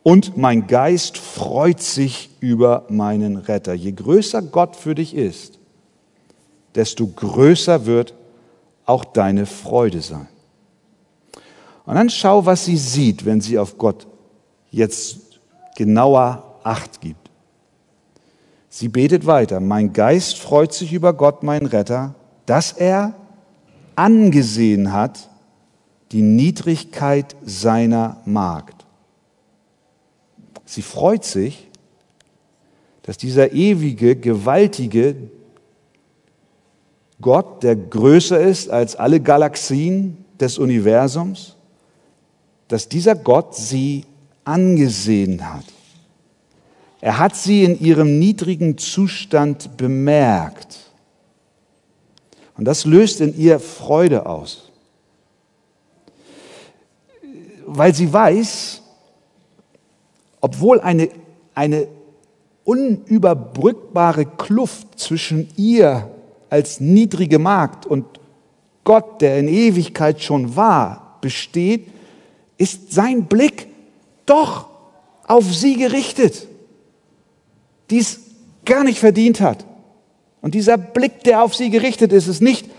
und 0.03 0.39
mein 0.39 0.67
Geist 0.67 1.19
freut 1.19 1.83
sich 1.83 2.31
über 2.41 2.87
meinen 2.89 3.37
Retter. 3.37 3.75
Je 3.75 3.93
größer 3.93 4.41
Gott 4.41 4.75
für 4.75 4.95
dich 4.95 5.15
ist, 5.15 5.59
desto 6.77 7.07
größer 7.07 7.87
wird 7.87 8.15
auch 8.85 9.05
deine 9.05 9.47
Freude 9.47 10.01
sein. 10.01 10.29
Und 11.87 11.95
dann 11.95 12.11
schau, 12.11 12.47
was 12.47 12.65
sie 12.65 12.77
sieht, 12.77 13.25
wenn 13.25 13.41
sie 13.41 13.59
auf 13.59 13.79
Gott 13.79 14.07
jetzt 14.71 15.41
genauer 15.77 16.43
Acht 16.63 17.01
gibt. 17.01 17.31
Sie 18.69 18.89
betet 18.89 19.25
weiter, 19.25 19.61
mein 19.61 19.93
Geist 19.93 20.39
freut 20.39 20.73
sich 20.73 20.93
über 20.93 21.13
Gott, 21.13 21.45
mein 21.45 21.65
Retter, 21.65 22.15
dass 22.45 22.73
er 22.73 23.15
angesehen 23.95 24.93
hat 24.93 25.31
die 26.13 26.23
Niedrigkeit 26.23 27.37
seiner 27.45 28.21
Magd. 28.25 28.85
Sie 30.65 30.83
freut 30.83 31.25
sich, 31.25 31.69
dass 33.03 33.17
dieser 33.17 33.53
ewige, 33.53 34.17
gewaltige 34.17 35.15
Gott, 37.21 37.63
der 37.63 37.77
größer 37.77 38.41
ist 38.41 38.71
als 38.71 38.97
alle 38.97 39.21
Galaxien 39.21 40.25
des 40.39 40.59
Universums, 40.59 41.57
dass 42.69 42.89
dieser 42.89 43.15
Gott 43.15 43.55
sie 43.55 44.05
angesehen 44.45 45.53
hat. 45.53 45.65
Er 47.01 47.19
hat 47.19 47.37
sie 47.37 47.65
in 47.65 47.79
ihrem 47.81 48.19
niedrigen 48.19 48.79
Zustand 48.79 49.77
bemerkt. 49.77 50.91
Und 52.57 52.65
das 52.65 52.85
löst 52.85 53.21
in 53.21 53.37
ihr 53.39 53.61
Freude 53.61 54.27
aus. 54.27 54.71
Weil 57.67 57.95
sie 57.95 58.13
weiß, 58.13 58.83
obwohl 60.41 60.81
eine, 60.81 61.11
eine 61.55 61.89
unüberbrückbare 62.65 64.27
Kluft 64.27 64.99
zwischen 64.99 65.49
ihr 65.57 66.11
als 66.57 66.81
niedrige 66.81 67.39
Magd 67.39 67.85
und 67.87 68.05
Gott, 68.83 69.21
der 69.21 69.39
in 69.39 69.49
Ewigkeit 69.49 70.23
schon 70.23 70.57
war, 70.57 71.19
besteht, 71.21 71.89
ist 72.57 72.93
sein 72.93 73.27
Blick 73.27 73.69
doch 74.25 74.69
auf 75.27 75.55
sie 75.55 75.77
gerichtet, 75.77 76.47
die 77.91 77.99
es 77.99 78.21
gar 78.65 78.85
nicht 78.85 78.99
verdient 78.99 79.41
hat. 79.41 79.67
Und 80.41 80.55
dieser 80.55 80.79
Blick, 80.79 81.25
der 81.25 81.43
auf 81.43 81.55
sie 81.55 81.69
gerichtet 81.69 82.13
ist, 82.13 82.27
ist 82.27 82.41
nicht 82.41 82.71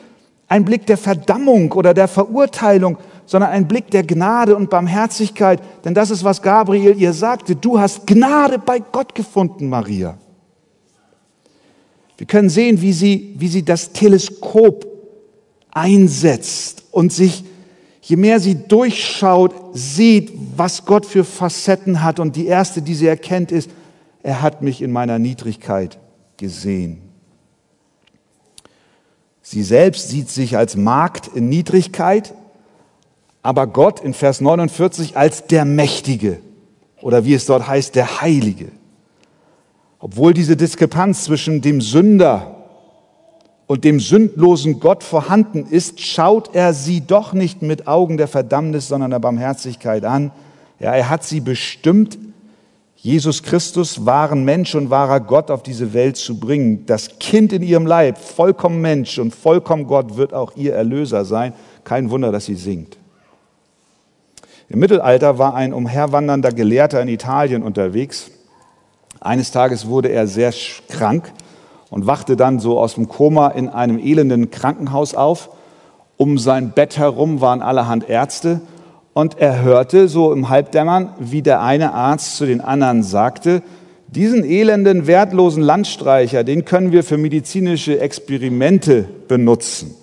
ein 0.48 0.66
Blick 0.66 0.86
der 0.88 0.98
Verdammung 0.98 1.72
oder 1.74 1.94
der 1.94 2.08
Verurteilung, 2.08 2.98
sondern 3.26 3.52
ein 3.52 3.68
Blick 3.68 3.92
der 3.92 4.04
Gnade 4.04 4.56
und 4.56 4.70
Barmherzigkeit. 4.70 5.62
Denn 5.86 5.94
das 5.94 6.10
ist, 6.10 6.24
was 6.24 6.42
Gabriel 6.42 6.98
ihr 6.98 7.14
sagte. 7.14 7.56
Du 7.56 7.80
hast 7.80 8.08
Gnade 8.08 8.58
bei 8.58 8.80
Gott 8.80 9.14
gefunden, 9.14 9.70
Maria. 9.70 10.18
Wir 12.18 12.28
können 12.28 12.50
sehen, 12.50 12.82
wie 12.82 12.94
sie, 12.94 13.36
wie 13.38 13.48
sie 13.48 13.64
das 13.64 13.94
Teleskop 13.94 14.88
einsetzt 15.72 16.86
und 16.92 17.14
sich, 17.14 17.44
je 18.02 18.16
mehr 18.16 18.40
sie 18.40 18.56
durchschaut, 18.56 19.54
sieht, 19.74 20.32
was 20.56 20.86
Gott 20.86 21.06
für 21.06 21.24
Facetten 21.24 22.04
hat. 22.04 22.20
Und 22.20 22.36
die 22.36 22.48
erste, 22.48 22.82
die 22.82 22.96
sie 22.96 23.08
erkennt, 23.08 23.52
ist, 23.52 23.70
er 24.24 24.42
hat 24.42 24.62
mich 24.62 24.82
in 24.82 24.92
meiner 24.92 25.20
Niedrigkeit 25.20 26.00
gesehen. 26.38 27.02
Sie 29.42 29.64
selbst 29.64 30.10
sieht 30.10 30.30
sich 30.30 30.58
als 30.58 30.76
Magd 30.76 31.30
in 31.34 31.48
Niedrigkeit, 31.48 32.34
aber 33.44 33.68
Gott 33.68 34.02
in 34.02 34.14
Vers 34.14 34.42
49 34.42 35.16
als 35.16 35.48
der 35.48 35.64
Mächtige 35.64 36.40
oder 37.02 37.24
wie 37.24 37.34
es 37.34 37.46
dort 37.46 37.68
heißt, 37.68 37.96
der 37.96 38.22
Heilige. 38.22 38.72
Obwohl 40.00 40.34
diese 40.34 40.56
Diskrepanz 40.56 41.24
zwischen 41.24 41.62
dem 41.62 41.82
Sünder 41.82 42.56
und 43.66 43.84
dem 43.84 44.00
sündlosen 44.00 44.80
Gott 44.80 45.04
vorhanden 45.04 45.66
ist, 45.66 46.00
schaut 46.00 46.54
er 46.54 46.74
sie 46.74 47.02
doch 47.02 47.34
nicht 47.34 47.62
mit 47.62 47.88
Augen 47.88 48.18
der 48.18 48.28
Verdammnis, 48.28 48.88
sondern 48.88 49.12
der 49.12 49.20
Barmherzigkeit 49.20 50.06
an. 50.06 50.32
Ja, 50.80 50.94
er 50.94 51.10
hat 51.10 51.24
sie 51.24 51.42
bestimmt, 51.42 52.18
Jesus 52.96 53.44
Christus, 53.44 54.06
wahren 54.06 54.44
Mensch 54.44 54.76
und 54.76 54.90
wahrer 54.90 55.20
Gott 55.20 55.52
auf 55.52 55.64
diese 55.64 55.94
Welt 55.94 56.18
zu 56.18 56.40
bringen. 56.40 56.86
Das 56.86 57.20
Kind 57.20 57.54
in 57.54 57.64
ihrem 57.64 57.86
Leib, 57.86 58.18
vollkommen 58.18 58.82
Mensch 58.82 59.18
und 59.18 59.34
vollkommen 59.34 59.88
Gott, 59.88 60.18
wird 60.18 60.34
auch 60.34 60.56
ihr 60.56 60.74
Erlöser 60.74 61.26
sein. 61.26 61.54
Kein 61.84 62.10
Wunder, 62.10 62.32
dass 62.32 62.46
sie 62.46 62.56
singt. 62.56 62.98
Im 64.70 64.80
Mittelalter 64.80 65.38
war 65.38 65.56
ein 65.56 65.74
umherwandernder 65.74 66.52
Gelehrter 66.52 67.02
in 67.02 67.08
Italien 67.08 67.64
unterwegs. 67.64 68.32
Eines 69.20 69.52
Tages 69.52 69.88
wurde 69.88 70.10
er 70.10 70.28
sehr 70.28 70.54
krank 70.90 71.32
und 71.90 72.08
wachte 72.08 72.36
dann 72.36 72.60
so 72.60 72.80
aus 72.80 72.96
dem 72.96 73.08
Koma 73.08 73.50
in 73.50 73.70
einem 73.70 74.00
elenden 74.00 74.52
Krankenhaus 74.52 75.16
auf. 75.16 75.50
Um 76.18 76.38
sein 76.38 76.72
Bett 76.72 76.98
herum 76.98 77.42
waren 77.42 77.62
allerhand 77.62 78.10
Ärzte 78.10 78.62
und 79.14 79.40
er 79.40 79.62
hörte 79.62 80.08
so 80.08 80.32
im 80.34 80.50
Halbdämmern, 80.50 81.14
wie 81.20 81.42
der 81.42 81.62
eine 81.62 81.94
Arzt 81.94 82.38
zu 82.38 82.46
den 82.46 82.62
anderen 82.62 83.04
sagte, 83.04 83.64
diesen 84.10 84.46
elenden, 84.46 85.06
wertlosen 85.06 85.62
Landstreicher, 85.62 86.44
den 86.44 86.66
können 86.66 86.92
wir 86.92 87.04
für 87.04 87.18
medizinische 87.18 88.00
Experimente 88.00 89.06
benutzen. 89.28 89.96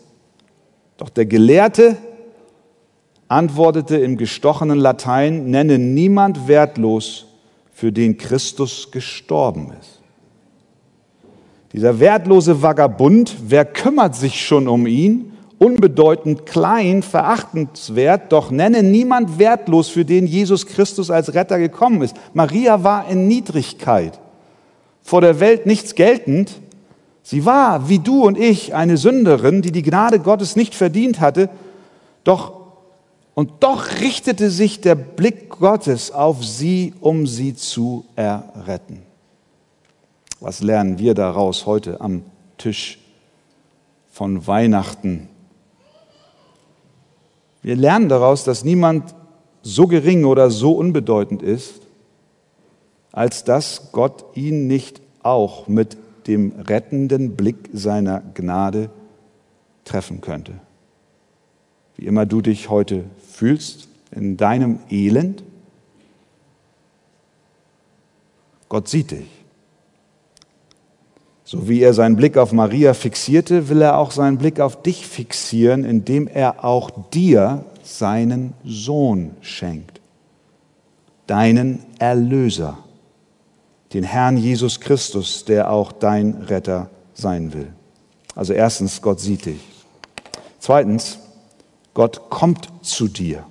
Doch 0.99 1.09
der 1.09 1.27
Gelehrte 1.27 1.97
antwortete 3.29 3.97
im 3.97 4.17
gestochenen 4.17 4.79
Latein, 4.79 5.51
nenne 5.51 5.79
niemand 5.79 6.47
wertlos, 6.47 7.27
für 7.75 7.93
den 7.93 8.17
Christus 8.17 8.91
gestorben 8.93 9.73
ist. 9.81 10.01
Dieser 11.73 11.99
wertlose 11.99 12.63
Vagabund, 12.63 13.35
wer 13.49 13.65
kümmert 13.65 14.15
sich 14.15 14.47
schon 14.47 14.69
um 14.69 14.87
ihn? 14.87 15.33
Unbedeutend, 15.59 16.47
klein, 16.47 17.03
verachtenswert, 17.03 18.31
doch 18.33 18.53
nenne 18.53 18.85
niemand 18.85 19.41
wertlos, 19.41 19.89
für 19.89 20.05
den 20.05 20.27
Jesus 20.27 20.67
Christus 20.67 21.11
als 21.11 21.35
Retter 21.35 21.59
gekommen 21.59 22.03
ist. 22.03 22.17
Maria 22.33 22.85
war 22.85 23.09
in 23.09 23.27
Niedrigkeit, 23.27 24.21
vor 25.03 25.21
der 25.21 25.41
Welt 25.41 25.67
nichts 25.67 25.97
geltend. 25.97 26.61
Sie 27.23 27.45
war, 27.45 27.89
wie 27.89 27.99
du 27.99 28.25
und 28.25 28.39
ich, 28.39 28.75
eine 28.75 28.97
Sünderin, 28.97 29.63
die 29.63 29.73
die 29.73 29.83
Gnade 29.83 30.21
Gottes 30.21 30.55
nicht 30.55 30.77
verdient 30.77 31.21
hatte, 31.21 31.51
doch 32.23 32.64
und 33.35 33.51
doch 33.61 34.01
richtete 34.01 34.51
sich 34.51 34.81
der 34.81 34.95
Blick 34.95 35.51
Gottes 35.51 36.11
auf 36.11 36.45
sie, 36.45 36.95
um 37.01 37.27
sie 37.27 37.55
zu 37.55 38.05
erretten. 38.17 39.03
Was 40.41 40.63
lernen 40.63 40.99
wir 40.99 41.15
daraus 41.15 41.67
heute 41.67 42.01
am 42.01 42.23
Tisch 42.59 42.99
von 44.11 44.47
Weihnachten? 44.47 45.29
Wir 47.63 47.77
lernen 47.77 48.09
daraus, 48.09 48.45
dass 48.45 48.63
niemand 48.63 49.15
so 49.63 49.87
gering 49.87 50.25
oder 50.25 50.51
so 50.51 50.73
unbedeutend 50.73 51.43
ist, 51.43 51.81
als 53.11 53.45
dass 53.45 53.91
Gott 53.93 54.25
ihn 54.35 54.67
nicht 54.67 55.01
auch 55.23 55.67
mit 55.67 55.97
dem 56.27 56.53
rettenden 56.61 57.37
Blick 57.37 57.71
seiner 57.73 58.21
Gnade 58.35 58.91
treffen 59.85 60.21
könnte. 60.21 60.53
Wie 61.97 62.07
immer 62.07 62.27
du 62.27 62.41
dich 62.41 62.71
heute 62.71 63.05
fühlst 63.31 63.89
in 64.11 64.37
deinem 64.37 64.79
Elend, 64.91 65.43
Gott 68.69 68.89
sieht 68.89 69.13
dich. 69.13 69.29
So 71.45 71.69
wie 71.69 71.81
er 71.81 71.95
seinen 71.95 72.17
Blick 72.17 72.37
auf 72.37 72.53
Maria 72.53 72.95
fixierte, 72.95 73.69
will 73.69 73.83
er 73.83 73.99
auch 73.99 74.11
seinen 74.11 74.39
Blick 74.39 74.61
auf 74.61 74.83
dich 74.83 75.07
fixieren, 75.07 75.85
indem 75.85 76.27
er 76.27 76.65
auch 76.65 76.91
dir 77.11 77.65
seinen 77.83 78.55
Sohn 78.65 79.33
schenkt, 79.43 80.01
deinen 81.27 81.85
Erlöser, 81.99 82.79
den 83.93 84.05
Herrn 84.05 84.37
Jesus 84.39 84.81
Christus, 84.81 85.45
der 85.45 85.71
auch 85.71 85.93
dein 85.93 86.35
Retter 86.35 86.91
sein 87.13 87.53
will. 87.53 87.69
Also 88.35 88.53
erstens, 88.55 89.01
Gott 89.03 89.21
sieht 89.21 89.47
dich. 89.47 89.61
Zweitens, 90.59 91.19
Gott 91.95 92.29
kommt 92.29 92.69
zu 92.83 93.07
dir. 93.07 93.45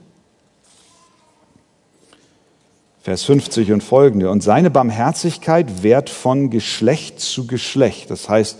Vers 3.01 3.23
50 3.23 3.71
und 3.71 3.81
folgende. 3.81 4.29
Und 4.29 4.43
seine 4.43 4.69
Barmherzigkeit 4.69 5.83
währt 5.83 6.09
von 6.09 6.49
Geschlecht 6.49 7.19
zu 7.19 7.47
Geschlecht, 7.47 8.11
das 8.11 8.29
heißt 8.29 8.59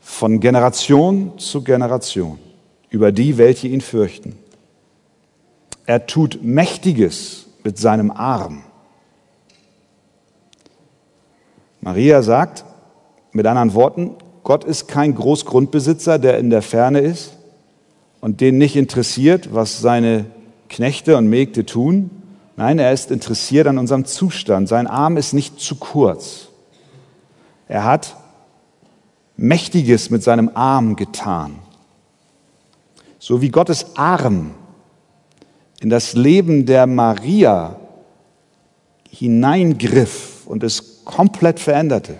von 0.00 0.38
Generation 0.38 1.38
zu 1.38 1.62
Generation, 1.62 2.38
über 2.90 3.10
die, 3.10 3.38
welche 3.38 3.66
ihn 3.66 3.80
fürchten. 3.80 4.38
Er 5.84 6.06
tut 6.06 6.40
Mächtiges 6.42 7.46
mit 7.64 7.78
seinem 7.78 8.12
Arm. 8.12 8.62
Maria 11.80 12.22
sagt, 12.22 12.64
mit 13.32 13.46
anderen 13.46 13.74
Worten, 13.74 14.16
Gott 14.42 14.64
ist 14.64 14.88
kein 14.88 15.14
Großgrundbesitzer, 15.14 16.18
der 16.18 16.38
in 16.38 16.50
der 16.50 16.62
Ferne 16.62 17.00
ist 17.00 17.35
und 18.26 18.40
den 18.40 18.58
nicht 18.58 18.74
interessiert, 18.74 19.54
was 19.54 19.80
seine 19.80 20.26
Knechte 20.68 21.16
und 21.16 21.28
Mägde 21.28 21.64
tun. 21.64 22.10
Nein, 22.56 22.80
er 22.80 22.92
ist 22.92 23.12
interessiert 23.12 23.68
an 23.68 23.78
unserem 23.78 24.04
Zustand. 24.04 24.68
Sein 24.68 24.88
Arm 24.88 25.16
ist 25.16 25.32
nicht 25.32 25.60
zu 25.60 25.76
kurz. 25.76 26.48
Er 27.68 27.84
hat 27.84 28.16
Mächtiges 29.36 30.10
mit 30.10 30.24
seinem 30.24 30.50
Arm 30.54 30.96
getan. 30.96 31.60
So 33.20 33.42
wie 33.42 33.50
Gottes 33.50 33.94
Arm 33.94 34.56
in 35.80 35.88
das 35.88 36.14
Leben 36.14 36.66
der 36.66 36.88
Maria 36.88 37.76
hineingriff 39.08 40.48
und 40.48 40.64
es 40.64 41.04
komplett 41.04 41.60
veränderte. 41.60 42.16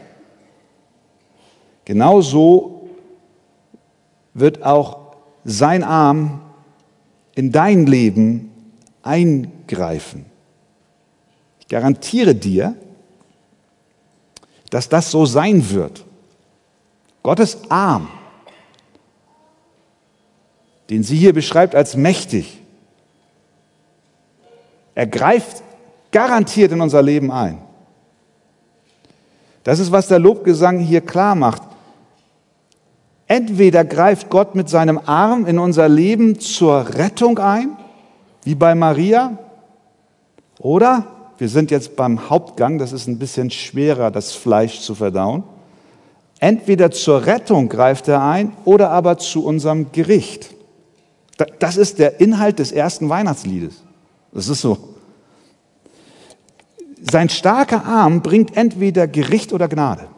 Genauso 1.84 2.90
wird 4.34 4.62
auch 4.62 5.05
sein 5.46 5.84
Arm 5.84 6.40
in 7.36 7.52
dein 7.52 7.86
Leben 7.86 8.50
eingreifen. 9.02 10.26
Ich 11.60 11.68
garantiere 11.68 12.34
dir, 12.34 12.74
dass 14.70 14.88
das 14.88 15.10
so 15.10 15.24
sein 15.24 15.70
wird. 15.70 16.04
Gottes 17.22 17.70
Arm, 17.70 18.08
den 20.90 21.02
sie 21.02 21.16
hier 21.16 21.32
beschreibt 21.32 21.74
als 21.74 21.96
mächtig, 21.96 22.60
er 24.96 25.06
greift 25.06 25.62
garantiert 26.10 26.72
in 26.72 26.80
unser 26.80 27.02
Leben 27.02 27.30
ein. 27.30 27.58
Das 29.62 29.78
ist, 29.78 29.92
was 29.92 30.08
der 30.08 30.18
Lobgesang 30.18 30.78
hier 30.78 31.00
klar 31.00 31.34
macht. 31.34 31.62
Entweder 33.28 33.84
greift 33.84 34.30
Gott 34.30 34.54
mit 34.54 34.68
seinem 34.68 35.00
Arm 35.04 35.46
in 35.46 35.58
unser 35.58 35.88
Leben 35.88 36.38
zur 36.38 36.94
Rettung 36.94 37.38
ein, 37.38 37.76
wie 38.44 38.54
bei 38.54 38.74
Maria, 38.74 39.38
oder 40.58 41.06
wir 41.38 41.48
sind 41.48 41.70
jetzt 41.70 41.96
beim 41.96 42.30
Hauptgang, 42.30 42.78
das 42.78 42.92
ist 42.92 43.08
ein 43.08 43.18
bisschen 43.18 43.50
schwerer, 43.50 44.10
das 44.10 44.32
Fleisch 44.32 44.80
zu 44.80 44.94
verdauen. 44.94 45.42
Entweder 46.38 46.90
zur 46.90 47.26
Rettung 47.26 47.68
greift 47.68 48.08
er 48.08 48.22
ein 48.22 48.52
oder 48.64 48.90
aber 48.90 49.18
zu 49.18 49.44
unserem 49.44 49.92
Gericht. 49.92 50.54
Das 51.58 51.76
ist 51.76 51.98
der 51.98 52.20
Inhalt 52.20 52.58
des 52.58 52.72
ersten 52.72 53.08
Weihnachtsliedes. 53.08 53.82
Das 54.32 54.48
ist 54.48 54.60
so. 54.60 54.78
Sein 57.10 57.28
starker 57.28 57.84
Arm 57.84 58.22
bringt 58.22 58.56
entweder 58.56 59.06
Gericht 59.06 59.52
oder 59.52 59.68
Gnade. 59.68 60.08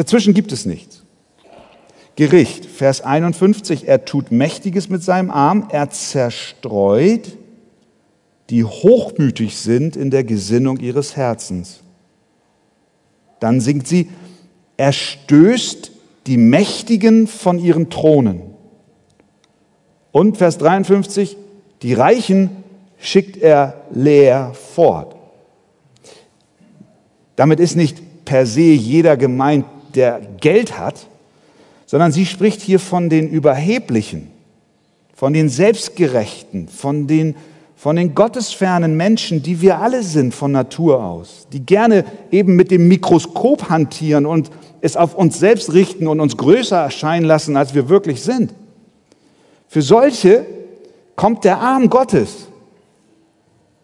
Dazwischen 0.00 0.32
gibt 0.32 0.50
es 0.50 0.64
nichts. 0.64 1.02
Gericht, 2.16 2.64
Vers 2.64 3.02
51, 3.02 3.86
er 3.86 4.06
tut 4.06 4.32
Mächtiges 4.32 4.88
mit 4.88 5.02
seinem 5.02 5.30
Arm, 5.30 5.68
er 5.70 5.90
zerstreut, 5.90 7.36
die 8.48 8.64
hochmütig 8.64 9.58
sind 9.58 9.96
in 9.96 10.10
der 10.10 10.24
Gesinnung 10.24 10.78
ihres 10.78 11.16
Herzens. 11.16 11.80
Dann 13.40 13.60
singt 13.60 13.86
sie, 13.86 14.08
er 14.78 14.92
stößt 14.94 15.92
die 16.26 16.38
Mächtigen 16.38 17.26
von 17.26 17.58
ihren 17.58 17.90
Thronen. 17.90 18.40
Und 20.12 20.38
Vers 20.38 20.56
53, 20.56 21.36
die 21.82 21.92
Reichen 21.92 22.64
schickt 22.98 23.36
er 23.36 23.82
leer 23.90 24.54
fort. 24.54 25.14
Damit 27.36 27.60
ist 27.60 27.76
nicht 27.76 28.24
per 28.24 28.46
se 28.46 28.62
jeder 28.62 29.18
gemeint, 29.18 29.66
der 29.96 30.20
Geld 30.40 30.78
hat, 30.78 31.06
sondern 31.86 32.12
sie 32.12 32.26
spricht 32.26 32.60
hier 32.60 32.78
von 32.78 33.08
den 33.08 33.28
Überheblichen, 33.28 34.30
von 35.14 35.32
den 35.32 35.48
Selbstgerechten, 35.48 36.68
von 36.68 37.06
den, 37.06 37.34
von 37.76 37.96
den 37.96 38.14
gottesfernen 38.14 38.96
Menschen, 38.96 39.42
die 39.42 39.60
wir 39.60 39.78
alle 39.78 40.02
sind 40.02 40.34
von 40.34 40.52
Natur 40.52 41.02
aus, 41.02 41.48
die 41.52 41.66
gerne 41.66 42.04
eben 42.30 42.56
mit 42.56 42.70
dem 42.70 42.88
Mikroskop 42.88 43.68
hantieren 43.68 44.24
und 44.24 44.50
es 44.80 44.96
auf 44.96 45.14
uns 45.14 45.38
selbst 45.38 45.72
richten 45.72 46.06
und 46.06 46.20
uns 46.20 46.36
größer 46.36 46.78
erscheinen 46.78 47.26
lassen, 47.26 47.56
als 47.56 47.74
wir 47.74 47.88
wirklich 47.88 48.22
sind. 48.22 48.54
Für 49.68 49.82
solche 49.82 50.46
kommt 51.16 51.44
der 51.44 51.58
Arm 51.58 51.90
Gottes 51.90 52.46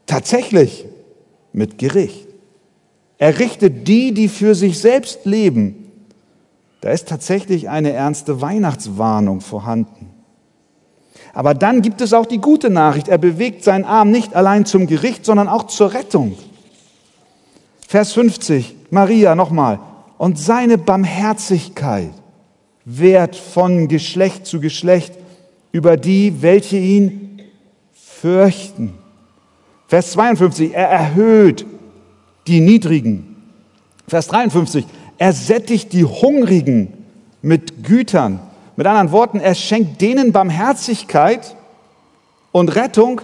tatsächlich 0.06 0.84
mit 1.52 1.78
Gericht. 1.78 2.26
Er 3.18 3.38
richtet 3.38 3.88
die, 3.88 4.12
die 4.12 4.28
für 4.28 4.54
sich 4.54 4.78
selbst 4.78 5.24
leben, 5.24 5.86
da 6.87 6.92
ist 6.92 7.09
tatsächlich 7.09 7.68
eine 7.68 7.90
ernste 7.90 8.40
Weihnachtswarnung 8.40 9.40
vorhanden. 9.40 10.14
Aber 11.35 11.53
dann 11.53 11.83
gibt 11.83 12.01
es 12.01 12.12
auch 12.12 12.27
die 12.27 12.38
gute 12.38 12.70
Nachricht. 12.70 13.09
Er 13.09 13.18
bewegt 13.18 13.64
seinen 13.64 13.85
Arm 13.85 14.12
nicht 14.12 14.37
allein 14.37 14.66
zum 14.66 14.87
Gericht, 14.87 15.25
sondern 15.25 15.49
auch 15.49 15.64
zur 15.64 15.94
Rettung. 15.94 16.38
Vers 17.88 18.12
50, 18.12 18.77
Maria 18.90 19.35
nochmal. 19.35 19.81
Und 20.16 20.38
seine 20.38 20.79
Barmherzigkeit 20.79 22.12
wehrt 22.85 23.35
von 23.35 23.88
Geschlecht 23.88 24.46
zu 24.46 24.61
Geschlecht 24.61 25.12
über 25.72 25.96
die, 25.96 26.40
welche 26.40 26.77
ihn 26.77 27.42
fürchten. 27.94 28.94
Vers 29.88 30.12
52, 30.12 30.72
er 30.72 30.87
erhöht 30.88 31.66
die 32.46 32.61
Niedrigen. 32.61 33.35
Vers 34.07 34.29
53, 34.29 34.87
er 35.18 35.33
sättigt 35.33 35.92
die 35.92 36.05
Hungrigen 36.05 36.92
mit 37.42 37.85
Gütern. 37.85 38.40
Mit 38.76 38.87
anderen 38.87 39.12
Worten, 39.12 39.40
er 39.40 39.55
schenkt 39.55 40.00
denen 40.00 40.33
Barmherzigkeit 40.33 41.57
und 42.52 42.74
Rettung, 42.74 43.22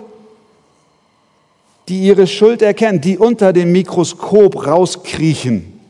die 1.88 2.02
ihre 2.02 2.26
Schuld 2.26 2.62
erkennen, 2.62 3.00
die 3.00 3.18
unter 3.18 3.52
dem 3.52 3.72
Mikroskop 3.72 4.66
rauskriechen 4.66 5.80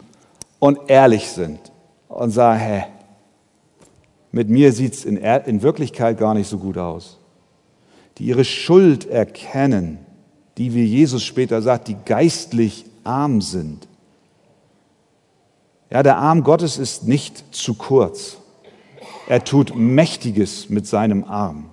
und 0.58 0.78
ehrlich 0.88 1.28
sind 1.28 1.60
und 2.08 2.30
sagen, 2.30 2.60
hä, 2.60 2.84
mit 4.32 4.48
mir 4.48 4.72
sieht 4.72 4.94
es 4.94 5.04
in, 5.04 5.18
in 5.18 5.62
Wirklichkeit 5.62 6.18
gar 6.18 6.34
nicht 6.34 6.48
so 6.48 6.58
gut 6.58 6.78
aus. 6.78 7.18
Die 8.18 8.24
ihre 8.24 8.44
Schuld 8.44 9.08
erkennen, 9.08 9.98
die, 10.56 10.74
wie 10.74 10.84
Jesus 10.84 11.22
später 11.22 11.62
sagt, 11.62 11.88
die 11.88 11.96
geistlich 12.04 12.84
arm 13.04 13.40
sind. 13.40 13.86
Ja, 15.92 16.02
der 16.02 16.16
Arm 16.16 16.42
Gottes 16.42 16.78
ist 16.78 17.06
nicht 17.06 17.54
zu 17.54 17.74
kurz. 17.74 18.38
Er 19.28 19.44
tut 19.44 19.76
Mächtiges 19.76 20.70
mit 20.70 20.86
seinem 20.86 21.22
Arm. 21.22 21.66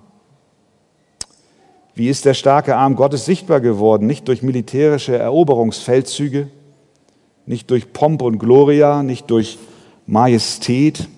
Wie 1.94 2.10
ist 2.10 2.26
der 2.26 2.34
starke 2.34 2.76
Arm 2.76 2.96
Gottes 2.96 3.24
sichtbar 3.24 3.62
geworden? 3.62 4.06
Nicht 4.06 4.28
durch 4.28 4.42
militärische 4.42 5.16
Eroberungsfeldzüge, 5.16 6.48
nicht 7.46 7.70
durch 7.70 7.94
Pomp 7.94 8.20
und 8.20 8.38
Gloria, 8.38 9.02
nicht 9.02 9.30
durch 9.30 9.58
Majestät, 10.06 11.08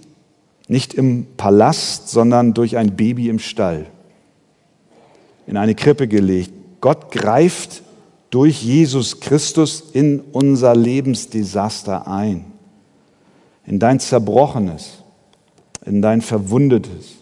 nicht 0.69 0.95
im 0.95 1.27
Palast, 1.37 2.09
sondern 2.09 2.55
durch 2.55 2.77
ein 2.77 2.95
Baby 2.95 3.29
im 3.29 3.41
Stall, 3.41 3.87
in 5.49 5.57
eine 5.57 5.75
Krippe 5.75 6.07
gelegt. 6.07 6.53
Gott 6.81 7.11
greift 7.11 7.83
durch 8.31 8.63
Jesus 8.63 9.19
Christus 9.19 9.83
in 9.93 10.21
unser 10.21 10.77
Lebensdesaster 10.77 12.07
ein 12.07 12.52
in 13.67 13.79
dein 13.79 14.01
Zerbrochenes, 14.01 15.03
in 15.85 16.03
dein 16.03 16.21
Verwundetes, 16.21 17.17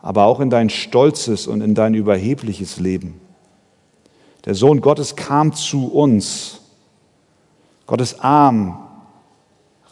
aber 0.00 0.24
auch 0.24 0.40
in 0.40 0.50
dein 0.50 0.70
stolzes 0.70 1.46
und 1.46 1.60
in 1.60 1.74
dein 1.74 1.94
überhebliches 1.94 2.78
Leben. 2.78 3.20
Der 4.44 4.54
Sohn 4.54 4.80
Gottes 4.80 5.16
kam 5.16 5.52
zu 5.52 5.88
uns. 5.88 6.60
Gottes 7.86 8.20
Arm 8.20 8.78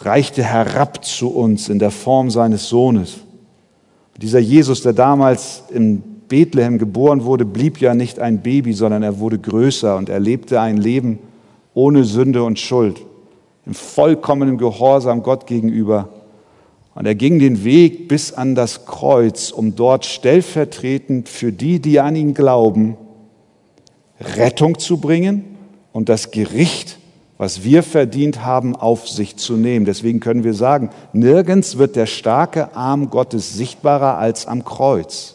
reichte 0.01 0.43
herab 0.43 1.05
zu 1.05 1.31
uns 1.31 1.69
in 1.69 1.79
der 1.79 1.91
Form 1.91 2.31
seines 2.31 2.69
Sohnes. 2.69 3.19
Dieser 4.21 4.39
Jesus, 4.39 4.83
der 4.83 4.93
damals 4.93 5.65
in 5.71 6.03
Bethlehem 6.29 6.79
geboren 6.79 7.25
wurde, 7.25 7.45
blieb 7.45 7.81
ja 7.81 7.95
nicht 7.95 8.19
ein 8.19 8.43
Baby, 8.43 8.73
sondern 8.73 9.03
er 9.03 9.19
wurde 9.19 9.39
größer 9.39 9.97
und 9.97 10.09
er 10.09 10.21
lebte 10.21 10.61
ein 10.61 10.77
Leben 10.77 11.19
ohne 11.75 12.05
Sünde 12.05 12.45
und 12.45 12.59
Schuld, 12.59 13.01
im 13.67 13.75
vollkommenen 13.75 14.59
Gehorsam 14.59 15.23
Gott 15.23 15.47
gegenüber. 15.47 16.09
Und 16.95 17.07
er 17.07 17.15
ging 17.15 17.39
den 17.39 17.65
Weg 17.65 18.09
bis 18.09 18.33
an 18.33 18.55
das 18.55 18.87
Kreuz, 18.87 19.51
um 19.51 19.75
dort 19.75 20.05
stellvertretend 20.05 21.29
für 21.29 21.53
die, 21.53 21.81
die 21.81 21.99
an 21.99 22.15
ihn 22.15 22.35
glauben, 22.35 22.97
Rettung 24.21 24.79
zu 24.79 24.99
bringen 24.99 25.57
und 25.93 26.09
das 26.09 26.31
Gericht, 26.31 26.99
was 27.37 27.65
wir 27.65 27.83
verdient 27.83 28.45
haben, 28.45 28.77
auf 28.77 29.09
sich 29.09 29.37
zu 29.37 29.57
nehmen. 29.57 29.87
Deswegen 29.87 30.21
können 30.21 30.45
wir 30.45 30.55
sagen, 30.55 30.91
nirgends 31.13 31.79
wird 31.79 31.97
der 31.97 32.07
starke 32.07 32.77
Arm 32.77 33.11
Gottes 33.11 33.55
sichtbarer 33.55 34.19
als 34.19 34.47
am 34.47 34.65
Kreuz. 34.65 35.35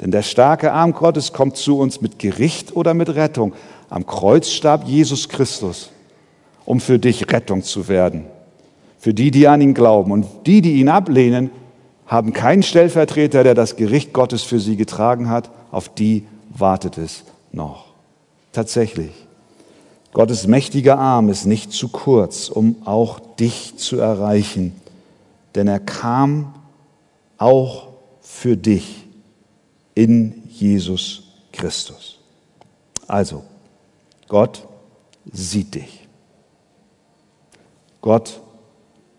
Denn 0.00 0.10
der 0.10 0.22
starke 0.22 0.72
Arm 0.72 0.92
Gottes 0.92 1.32
kommt 1.32 1.56
zu 1.56 1.78
uns 1.78 2.00
mit 2.00 2.18
Gericht 2.18 2.74
oder 2.74 2.94
mit 2.94 3.14
Rettung. 3.14 3.52
Am 3.90 4.06
Kreuz 4.06 4.48
starb 4.48 4.84
Jesus 4.86 5.28
Christus, 5.28 5.90
um 6.64 6.80
für 6.80 6.98
dich 6.98 7.30
Rettung 7.32 7.62
zu 7.62 7.88
werden. 7.88 8.26
Für 8.98 9.14
die, 9.14 9.30
die 9.30 9.46
an 9.48 9.60
ihn 9.60 9.74
glauben. 9.74 10.12
Und 10.12 10.26
die, 10.46 10.62
die 10.62 10.74
ihn 10.74 10.88
ablehnen, 10.88 11.50
haben 12.06 12.32
keinen 12.32 12.62
Stellvertreter, 12.62 13.44
der 13.44 13.54
das 13.54 13.76
Gericht 13.76 14.12
Gottes 14.12 14.42
für 14.42 14.60
sie 14.60 14.76
getragen 14.76 15.28
hat. 15.28 15.50
Auf 15.70 15.88
die 15.88 16.26
wartet 16.50 16.98
es 16.98 17.24
noch. 17.52 17.86
Tatsächlich. 18.52 19.12
Gottes 20.12 20.46
mächtiger 20.46 20.98
Arm 20.98 21.28
ist 21.28 21.44
nicht 21.44 21.72
zu 21.72 21.88
kurz, 21.88 22.48
um 22.48 22.76
auch 22.84 23.18
dich 23.18 23.76
zu 23.76 23.98
erreichen, 23.98 24.72
denn 25.56 25.66
er 25.66 25.80
kam 25.80 26.54
auch 27.36 27.88
für 28.20 28.56
dich 28.56 29.04
in 29.94 30.44
Jesus 30.48 31.24
Christus. 31.52 32.18
Also, 33.08 33.42
Gott 34.28 34.66
sieht 35.32 35.74
dich. 35.74 35.93
Gott 38.04 38.42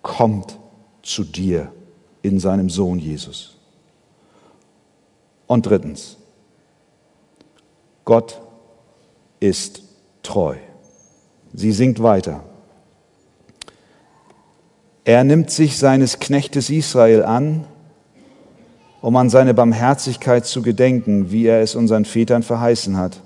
kommt 0.03 0.59
zu 1.01 1.23
dir 1.23 1.71
in 2.21 2.39
seinem 2.39 2.69
Sohn 2.69 2.99
Jesus. 2.99 3.57
Und 5.47 5.65
drittens, 5.65 6.17
Gott 8.03 8.39
ist 9.39 9.81
treu. 10.21 10.57
Sie 11.51 11.71
singt 11.71 12.03
weiter. 12.03 12.43
Er 15.03 15.23
nimmt 15.23 15.49
sich 15.49 15.79
seines 15.79 16.19
Knechtes 16.19 16.69
Israel 16.69 17.23
an, 17.23 17.65
um 19.01 19.15
an 19.15 19.31
seine 19.31 19.55
Barmherzigkeit 19.55 20.45
zu 20.45 20.61
gedenken, 20.61 21.31
wie 21.31 21.47
er 21.47 21.59
es 21.61 21.73
unseren 21.73 22.05
Vätern 22.05 22.43
verheißen 22.43 22.97
hat, 22.97 23.19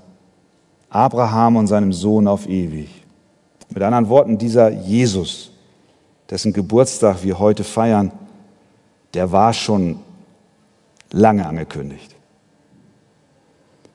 Abraham 0.89 1.57
und 1.57 1.67
seinem 1.67 1.91
Sohn 1.91 2.29
auf 2.29 2.47
ewig. 2.47 2.99
Mit 3.71 3.83
anderen 3.83 4.09
Worten, 4.09 4.37
dieser 4.37 4.71
Jesus, 4.71 5.48
dessen 6.29 6.53
Geburtstag 6.53 7.23
wir 7.23 7.39
heute 7.39 7.63
feiern, 7.63 8.11
der 9.13 9.31
war 9.31 9.53
schon 9.53 9.99
lange 11.11 11.45
angekündigt 11.45 12.15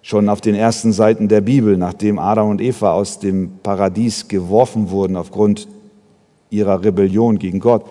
schon 0.04 0.28
auf 0.28 0.42
den 0.42 0.54
ersten 0.54 0.92
Seiten 0.92 1.28
der 1.28 1.40
Bibel, 1.40 1.78
nachdem 1.78 2.18
Adam 2.18 2.50
und 2.50 2.60
Eva 2.60 2.92
aus 2.92 3.20
dem 3.20 3.58
Paradies 3.62 4.28
geworfen 4.28 4.90
wurden 4.90 5.16
aufgrund 5.16 5.66
ihrer 6.50 6.84
Rebellion 6.84 7.38
gegen 7.38 7.58
Gott, 7.58 7.86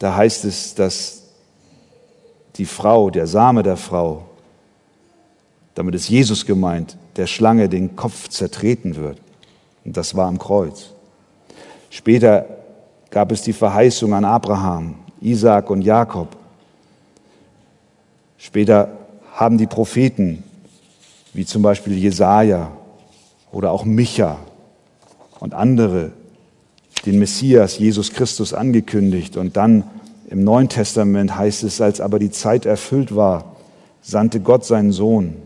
da 0.00 0.16
heißt 0.16 0.44
es, 0.44 0.74
dass 0.74 1.22
die 2.56 2.64
Frau, 2.64 3.08
der 3.08 3.28
Same 3.28 3.62
der 3.62 3.76
Frau, 3.76 4.24
damit 5.76 5.94
ist 5.94 6.08
Jesus 6.08 6.44
gemeint, 6.44 6.98
der 7.14 7.28
Schlange 7.28 7.68
den 7.68 7.94
Kopf 7.94 8.28
zertreten 8.28 8.96
wird. 8.96 9.20
Und 9.84 9.96
das 9.96 10.16
war 10.16 10.26
am 10.26 10.40
Kreuz. 10.40 10.90
Später 11.88 12.46
gab 13.10 13.32
es 13.32 13.42
die 13.42 13.52
Verheißung 13.52 14.12
an 14.14 14.24
Abraham, 14.24 14.94
Isaak 15.20 15.70
und 15.70 15.82
Jakob. 15.82 16.36
Später 18.36 18.90
haben 19.34 19.58
die 19.58 19.66
Propheten 19.66 20.44
wie 21.32 21.44
zum 21.44 21.62
Beispiel 21.62 21.94
Jesaja 21.94 22.70
oder 23.52 23.72
auch 23.72 23.84
Micha 23.84 24.38
und 25.40 25.54
andere 25.54 26.12
den 27.06 27.18
Messias, 27.18 27.78
Jesus 27.78 28.12
Christus, 28.12 28.52
angekündigt. 28.52 29.36
Und 29.36 29.56
dann 29.56 29.84
im 30.28 30.44
Neuen 30.44 30.68
Testament 30.68 31.36
heißt 31.36 31.62
es, 31.64 31.80
als 31.80 32.00
aber 32.00 32.18
die 32.18 32.30
Zeit 32.30 32.66
erfüllt 32.66 33.14
war, 33.14 33.56
sandte 34.02 34.40
Gott 34.40 34.64
seinen 34.64 34.92
Sohn, 34.92 35.36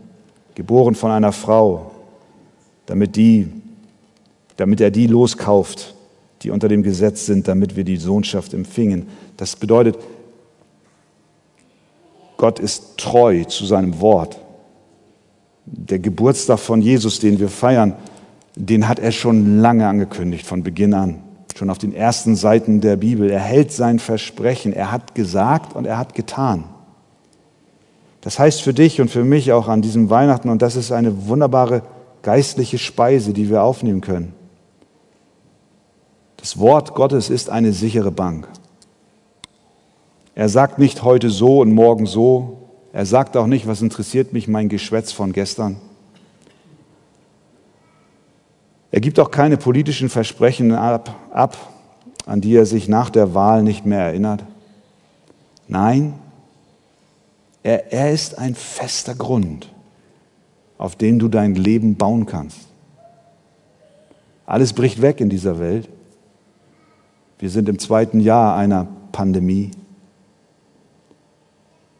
geboren 0.55 0.95
von 0.95 1.11
einer 1.11 1.31
Frau, 1.31 1.91
damit, 2.85 3.15
die, 3.15 3.49
damit 4.57 4.81
er 4.81 4.91
die 4.91 5.07
loskauft, 5.07 5.92
die 6.43 6.51
unter 6.51 6.67
dem 6.67 6.83
Gesetz 6.83 7.25
sind, 7.25 7.47
damit 7.47 7.75
wir 7.75 7.83
die 7.83 7.97
Sohnschaft 7.97 8.53
empfingen. 8.53 9.07
Das 9.37 9.55
bedeutet, 9.55 9.97
Gott 12.37 12.59
ist 12.59 12.97
treu 12.97 13.43
zu 13.45 13.65
seinem 13.65 13.99
Wort 14.01 14.37
der 15.65 15.99
Geburtstag 15.99 16.59
von 16.59 16.81
Jesus, 16.81 17.19
den 17.19 17.39
wir 17.39 17.49
feiern, 17.49 17.93
den 18.55 18.87
hat 18.87 18.99
er 18.99 19.11
schon 19.11 19.59
lange 19.59 19.87
angekündigt, 19.87 20.45
von 20.45 20.63
Beginn 20.63 20.93
an. 20.93 21.19
Schon 21.55 21.69
auf 21.69 21.77
den 21.77 21.93
ersten 21.93 22.35
Seiten 22.35 22.81
der 22.81 22.97
Bibel. 22.97 23.29
Er 23.29 23.39
hält 23.39 23.71
sein 23.71 23.99
Versprechen. 23.99 24.73
Er 24.73 24.91
hat 24.91 25.15
gesagt 25.15 25.75
und 25.75 25.85
er 25.85 25.97
hat 25.97 26.15
getan. 26.15 26.65
Das 28.21 28.39
heißt 28.39 28.61
für 28.61 28.73
dich 28.73 29.01
und 29.01 29.09
für 29.09 29.23
mich 29.23 29.51
auch 29.51 29.67
an 29.67 29.81
diesem 29.81 30.09
Weihnachten, 30.09 30.49
und 30.49 30.61
das 30.61 30.75
ist 30.75 30.91
eine 30.91 31.27
wunderbare 31.27 31.83
geistliche 32.21 32.77
Speise, 32.77 33.33
die 33.33 33.49
wir 33.49 33.63
aufnehmen 33.63 34.01
können. 34.01 34.33
Das 36.43 36.59
Wort 36.59 36.93
Gottes 36.93 37.29
ist 37.29 37.49
eine 37.49 37.71
sichere 37.71 38.11
Bank. 38.11 38.49
Er 40.35 40.49
sagt 40.49 40.77
nicht 40.77 41.01
heute 41.01 41.29
so 41.29 41.61
und 41.61 41.71
morgen 41.71 42.05
so, 42.05 42.57
er 42.91 43.05
sagt 43.05 43.37
auch 43.37 43.47
nicht, 43.47 43.65
was 43.65 43.81
interessiert 43.81 44.33
mich 44.33 44.49
mein 44.49 44.67
Geschwätz 44.67 45.13
von 45.13 45.31
gestern. 45.31 45.77
Er 48.91 48.99
gibt 48.99 49.21
auch 49.21 49.31
keine 49.31 49.55
politischen 49.55 50.09
Versprechen 50.09 50.73
ab, 50.73 51.15
ab, 51.31 51.55
an 52.25 52.41
die 52.41 52.57
er 52.57 52.65
sich 52.65 52.89
nach 52.89 53.09
der 53.09 53.33
Wahl 53.33 53.63
nicht 53.63 53.85
mehr 53.85 54.01
erinnert. 54.01 54.43
Nein, 55.69 56.15
er, 57.63 57.93
er 57.93 58.11
ist 58.11 58.37
ein 58.37 58.53
fester 58.53 59.15
Grund, 59.15 59.71
auf 60.77 60.97
den 60.97 61.19
du 61.19 61.29
dein 61.29 61.55
Leben 61.55 61.95
bauen 61.95 62.25
kannst. 62.25 62.67
Alles 64.45 64.73
bricht 64.73 65.01
weg 65.01 65.21
in 65.21 65.29
dieser 65.29 65.57
Welt. 65.57 65.87
Wir 67.43 67.49
sind 67.49 67.67
im 67.67 67.77
zweiten 67.77 68.21
Jahr 68.21 68.55
einer 68.55 68.87
Pandemie 69.11 69.71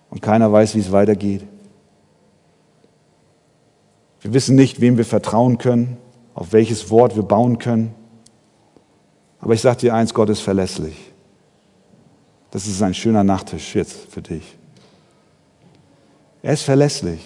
und 0.09 0.21
keiner 0.21 0.49
weiß, 0.49 0.73
wie 0.75 0.79
es 0.79 0.93
weitergeht. 0.93 1.43
Wir 4.21 4.33
wissen 4.33 4.55
nicht, 4.55 4.79
wem 4.79 4.95
wir 4.95 5.03
vertrauen 5.03 5.57
können, 5.57 5.97
auf 6.33 6.53
welches 6.53 6.89
Wort 6.89 7.17
wir 7.17 7.23
bauen 7.23 7.57
können. 7.57 7.93
Aber 9.41 9.53
ich 9.53 9.59
sage 9.59 9.79
dir 9.79 9.93
eins, 9.93 10.13
Gott 10.13 10.29
ist 10.29 10.39
verlässlich. 10.39 11.11
Das 12.51 12.65
ist 12.65 12.81
ein 12.81 12.93
schöner 12.93 13.25
Nachtisch 13.25 13.75
jetzt 13.75 14.13
für 14.13 14.21
dich. 14.21 14.57
Er 16.41 16.53
ist 16.53 16.63
verlässlich. 16.63 17.19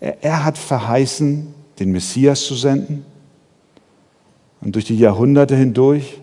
Er, 0.00 0.20
er 0.24 0.44
hat 0.44 0.58
verheißen, 0.58 1.54
den 1.78 1.92
Messias 1.92 2.40
zu 2.44 2.56
senden. 2.56 3.06
Und 4.60 4.74
durch 4.74 4.86
die 4.86 4.98
Jahrhunderte 4.98 5.54
hindurch 5.54 6.18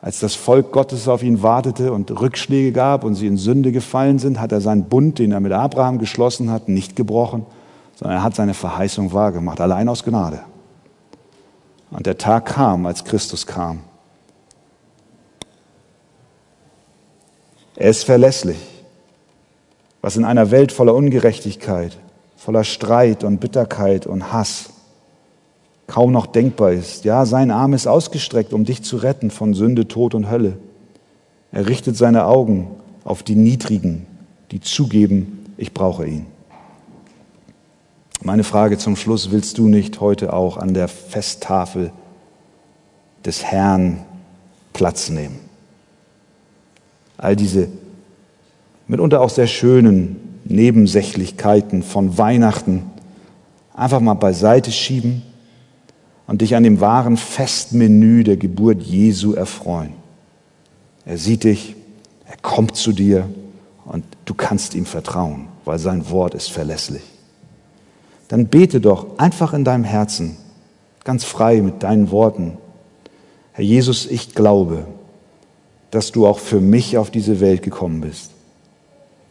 als 0.00 0.20
das 0.20 0.34
Volk 0.34 0.70
Gottes 0.70 1.08
auf 1.08 1.22
ihn 1.22 1.42
wartete 1.42 1.92
und 1.92 2.10
Rückschläge 2.20 2.72
gab 2.72 3.04
und 3.04 3.14
sie 3.14 3.26
in 3.26 3.36
Sünde 3.36 3.72
gefallen 3.72 4.18
sind, 4.18 4.40
hat 4.40 4.52
er 4.52 4.60
seinen 4.60 4.84
Bund, 4.84 5.18
den 5.18 5.32
er 5.32 5.40
mit 5.40 5.52
Abraham 5.52 5.98
geschlossen 5.98 6.50
hat, 6.50 6.68
nicht 6.68 6.94
gebrochen, 6.94 7.46
sondern 7.96 8.18
er 8.18 8.22
hat 8.22 8.36
seine 8.36 8.54
Verheißung 8.54 9.12
wahrgemacht, 9.12 9.60
allein 9.60 9.88
aus 9.88 10.04
Gnade. 10.04 10.40
Und 11.90 12.06
der 12.06 12.18
Tag 12.18 12.46
kam, 12.46 12.86
als 12.86 13.04
Christus 13.04 13.46
kam. 13.46 13.80
Er 17.74 17.90
ist 17.90 18.04
verlässlich, 18.04 18.58
was 20.00 20.16
in 20.16 20.24
einer 20.24 20.50
Welt 20.50 20.70
voller 20.70 20.94
Ungerechtigkeit, 20.94 21.96
voller 22.36 22.64
Streit 22.64 23.24
und 23.24 23.38
Bitterkeit 23.38 24.06
und 24.06 24.32
Hass 24.32 24.70
kaum 25.88 26.12
noch 26.12 26.26
denkbar 26.26 26.72
ist. 26.72 27.04
Ja, 27.04 27.26
sein 27.26 27.50
Arm 27.50 27.72
ist 27.72 27.88
ausgestreckt, 27.88 28.52
um 28.52 28.64
dich 28.64 28.84
zu 28.84 28.98
retten 28.98 29.32
von 29.32 29.54
Sünde, 29.54 29.88
Tod 29.88 30.14
und 30.14 30.30
Hölle. 30.30 30.58
Er 31.50 31.66
richtet 31.66 31.96
seine 31.96 32.26
Augen 32.26 32.68
auf 33.04 33.24
die 33.24 33.34
Niedrigen, 33.34 34.06
die 34.52 34.60
zugeben, 34.60 35.46
ich 35.56 35.72
brauche 35.72 36.06
ihn. 36.06 36.26
Meine 38.22 38.44
Frage 38.44 38.76
zum 38.78 38.96
Schluss, 38.96 39.30
willst 39.30 39.58
du 39.58 39.68
nicht 39.68 40.00
heute 40.00 40.32
auch 40.32 40.58
an 40.58 40.74
der 40.74 40.88
Festtafel 40.88 41.90
des 43.24 43.44
Herrn 43.44 44.00
Platz 44.74 45.08
nehmen? 45.08 45.38
All 47.16 47.34
diese 47.34 47.68
mitunter 48.88 49.22
auch 49.22 49.30
sehr 49.30 49.46
schönen 49.46 50.38
Nebensächlichkeiten 50.44 51.82
von 51.82 52.18
Weihnachten 52.18 52.82
einfach 53.74 54.00
mal 54.00 54.14
beiseite 54.14 54.70
schieben 54.70 55.22
und 56.28 56.42
dich 56.42 56.54
an 56.54 56.62
dem 56.62 56.80
wahren 56.80 57.16
Festmenü 57.16 58.22
der 58.22 58.36
Geburt 58.36 58.82
Jesu 58.82 59.32
erfreuen. 59.32 59.94
Er 61.04 61.18
sieht 61.18 61.42
dich, 61.42 61.74
er 62.26 62.36
kommt 62.36 62.76
zu 62.76 62.92
dir 62.92 63.28
und 63.86 64.04
du 64.26 64.34
kannst 64.34 64.74
ihm 64.74 64.84
vertrauen, 64.84 65.48
weil 65.64 65.78
sein 65.78 66.10
Wort 66.10 66.34
ist 66.34 66.50
verlässlich. 66.50 67.02
Dann 68.28 68.46
bete 68.46 68.80
doch 68.80 69.18
einfach 69.18 69.54
in 69.54 69.64
deinem 69.64 69.84
Herzen, 69.84 70.36
ganz 71.02 71.24
frei 71.24 71.62
mit 71.62 71.82
deinen 71.82 72.10
Worten. 72.10 72.58
Herr 73.52 73.64
Jesus, 73.64 74.04
ich 74.04 74.34
glaube, 74.34 74.86
dass 75.90 76.12
du 76.12 76.26
auch 76.26 76.38
für 76.38 76.60
mich 76.60 76.98
auf 76.98 77.10
diese 77.10 77.40
Welt 77.40 77.62
gekommen 77.62 78.02
bist. 78.02 78.32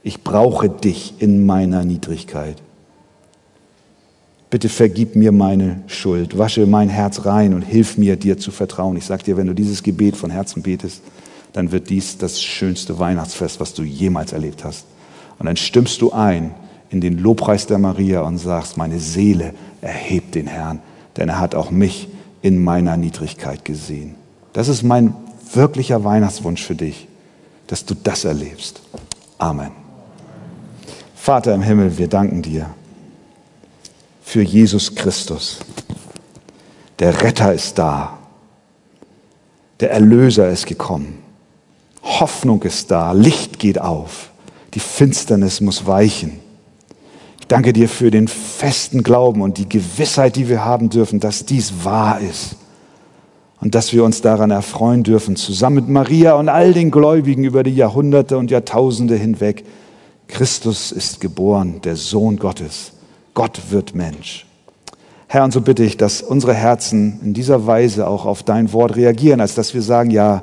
Ich 0.02 0.24
brauche 0.24 0.68
dich 0.68 1.14
in 1.20 1.46
meiner 1.46 1.86
Niedrigkeit. 1.86 2.58
Bitte 4.50 4.70
vergib 4.70 5.16
mir 5.16 5.34
meine 5.34 5.82
Schuld, 5.88 6.38
wasche 6.38 6.66
mein 6.66 6.88
Herz 6.88 7.26
rein 7.26 7.54
und 7.54 7.64
hilf 7.64 7.98
mir, 7.98 8.16
dir 8.16 8.38
zu 8.38 8.52
vertrauen. 8.52 8.96
Ich 8.96 9.06
sage 9.06 9.24
dir, 9.24 9.38
wenn 9.38 9.48
du 9.48 9.54
dieses 9.54 9.84
Gebet 9.84 10.16
von 10.16 10.30
Herzen 10.30 10.62
betest, 10.62 11.02
dann 11.52 11.72
wird 11.72 11.90
dies 11.90 12.18
das 12.18 12.42
schönste 12.42 12.98
Weihnachtsfest, 12.98 13.60
was 13.60 13.74
du 13.74 13.84
jemals 13.84 14.32
erlebt 14.32 14.64
hast. 14.64 14.86
Und 15.38 15.48
dann 15.48 15.58
stimmst 15.58 16.02
du 16.02 16.12
ein 16.12 16.52
in 16.90 17.02
den 17.02 17.18
Lobpreis 17.18 17.68
der 17.68 17.78
Maria 17.78 18.22
und 18.22 18.38
sagst, 18.38 18.78
meine 18.78 19.00
Seele 19.00 19.54
erhebt 19.82 20.36
den 20.36 20.48
Herrn, 20.48 20.80
denn 21.18 21.28
er 21.28 21.40
hat 21.40 21.54
auch 21.54 21.70
mich 21.70 22.08
in 22.42 22.64
meiner 22.64 22.96
Niedrigkeit 22.96 23.66
gesehen. 23.66 24.16
Das 24.54 24.70
ist 24.70 24.84
mein 24.84 25.14
wirklicher 25.54 26.06
Weihnachtswunsch 26.06 26.64
für 26.64 26.76
dich, 26.76 27.08
dass 27.68 27.84
du 27.84 27.96
das 27.96 28.24
erlebst. 28.24 28.82
Amen. 29.38 29.72
Vater 31.16 31.54
im 31.54 31.62
Himmel, 31.62 31.98
wir 31.98 32.08
danken 32.08 32.42
dir 32.42 32.70
für 34.28 34.42
Jesus 34.42 34.94
Christus. 34.94 35.60
Der 37.00 37.22
Retter 37.22 37.54
ist 37.54 37.80
da. 37.80 38.20
Der 39.80 39.92
Erlöser 39.92 40.50
ist 40.50 40.66
gekommen. 40.66 41.20
Hoffnung 42.04 42.62
ist 42.64 42.92
da. 42.92 43.14
Licht 43.14 43.58
geht 43.58 43.80
auf. 43.80 44.32
Die 44.74 44.82
Finsternis 44.82 45.62
muss 45.62 45.88
weichen. 45.88 46.42
Ich 47.40 47.48
danke 47.48 47.72
dir 47.72 47.88
für 47.88 48.12
den 48.12 48.28
festen 48.28 49.02
Glauben 49.02 49.42
und 49.42 49.58
die 49.60 49.70
Gewissheit, 49.70 50.36
die 50.36 50.50
wir 50.50 50.66
haben 50.66 50.90
dürfen, 50.90 51.22
dass 51.22 51.46
dies 51.46 51.86
wahr 51.86 52.20
ist. 52.20 52.58
Und 53.62 53.76
dass 53.76 53.94
wir 53.94 54.04
uns 54.04 54.22
daran 54.22 54.52
erfreuen 54.52 55.04
dürfen, 55.04 55.38
zusammen 55.38 55.78
mit 55.78 55.88
Maria 55.88 56.34
und 56.34 56.50
all 56.50 56.74
den 56.74 56.92
Gläubigen 56.92 57.46
über 57.46 57.64
die 57.64 57.76
Jahrhunderte 57.76 58.38
und 58.38 58.52
Jahrtausende 58.52 59.16
hinweg. 59.16 59.64
Christus 60.28 60.92
ist 60.92 61.22
geboren, 61.22 61.80
der 61.82 61.96
Sohn 61.96 62.36
Gottes. 62.36 62.92
Gott 63.38 63.70
wird 63.70 63.94
Mensch. 63.94 64.48
Herr, 65.28 65.44
und 65.44 65.54
so 65.54 65.62
bitte 65.62 65.84
ich, 65.84 65.96
dass 65.96 66.24
unsere 66.24 66.56
Herzen 66.56 67.20
in 67.22 67.36
dieser 67.36 67.68
Weise 67.68 68.08
auch 68.08 68.26
auf 68.26 68.42
dein 68.42 68.74
Wort 68.74 68.96
reagieren, 68.96 69.42
als 69.42 69.54
dass 69.54 69.76
wir 69.76 69.84
sagen, 69.84 70.10
ja, 70.10 70.42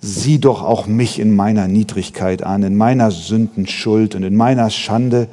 sieh 0.00 0.38
doch 0.38 0.62
auch 0.62 0.86
mich 0.86 1.18
in 1.18 1.34
meiner 1.34 1.66
Niedrigkeit 1.66 2.44
an, 2.44 2.62
in 2.62 2.76
meiner 2.76 3.10
Sündenschuld 3.10 4.14
und 4.14 4.22
in 4.22 4.36
meiner 4.36 4.70
Schande 4.70 5.26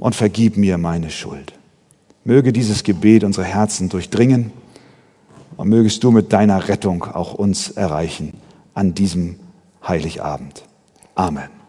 und 0.00 0.16
vergib 0.16 0.56
mir 0.56 0.76
meine 0.76 1.10
Schuld. 1.10 1.52
Möge 2.24 2.52
dieses 2.52 2.82
Gebet 2.82 3.22
unsere 3.22 3.46
Herzen 3.46 3.90
durchdringen 3.90 4.50
und 5.56 5.68
mögest 5.68 6.02
du 6.02 6.10
mit 6.10 6.32
deiner 6.32 6.66
Rettung 6.66 7.04
auch 7.04 7.34
uns 7.34 7.70
erreichen 7.70 8.32
an 8.74 8.92
diesem 8.92 9.36
Heiligabend. 9.86 10.64
Amen. 11.14 11.59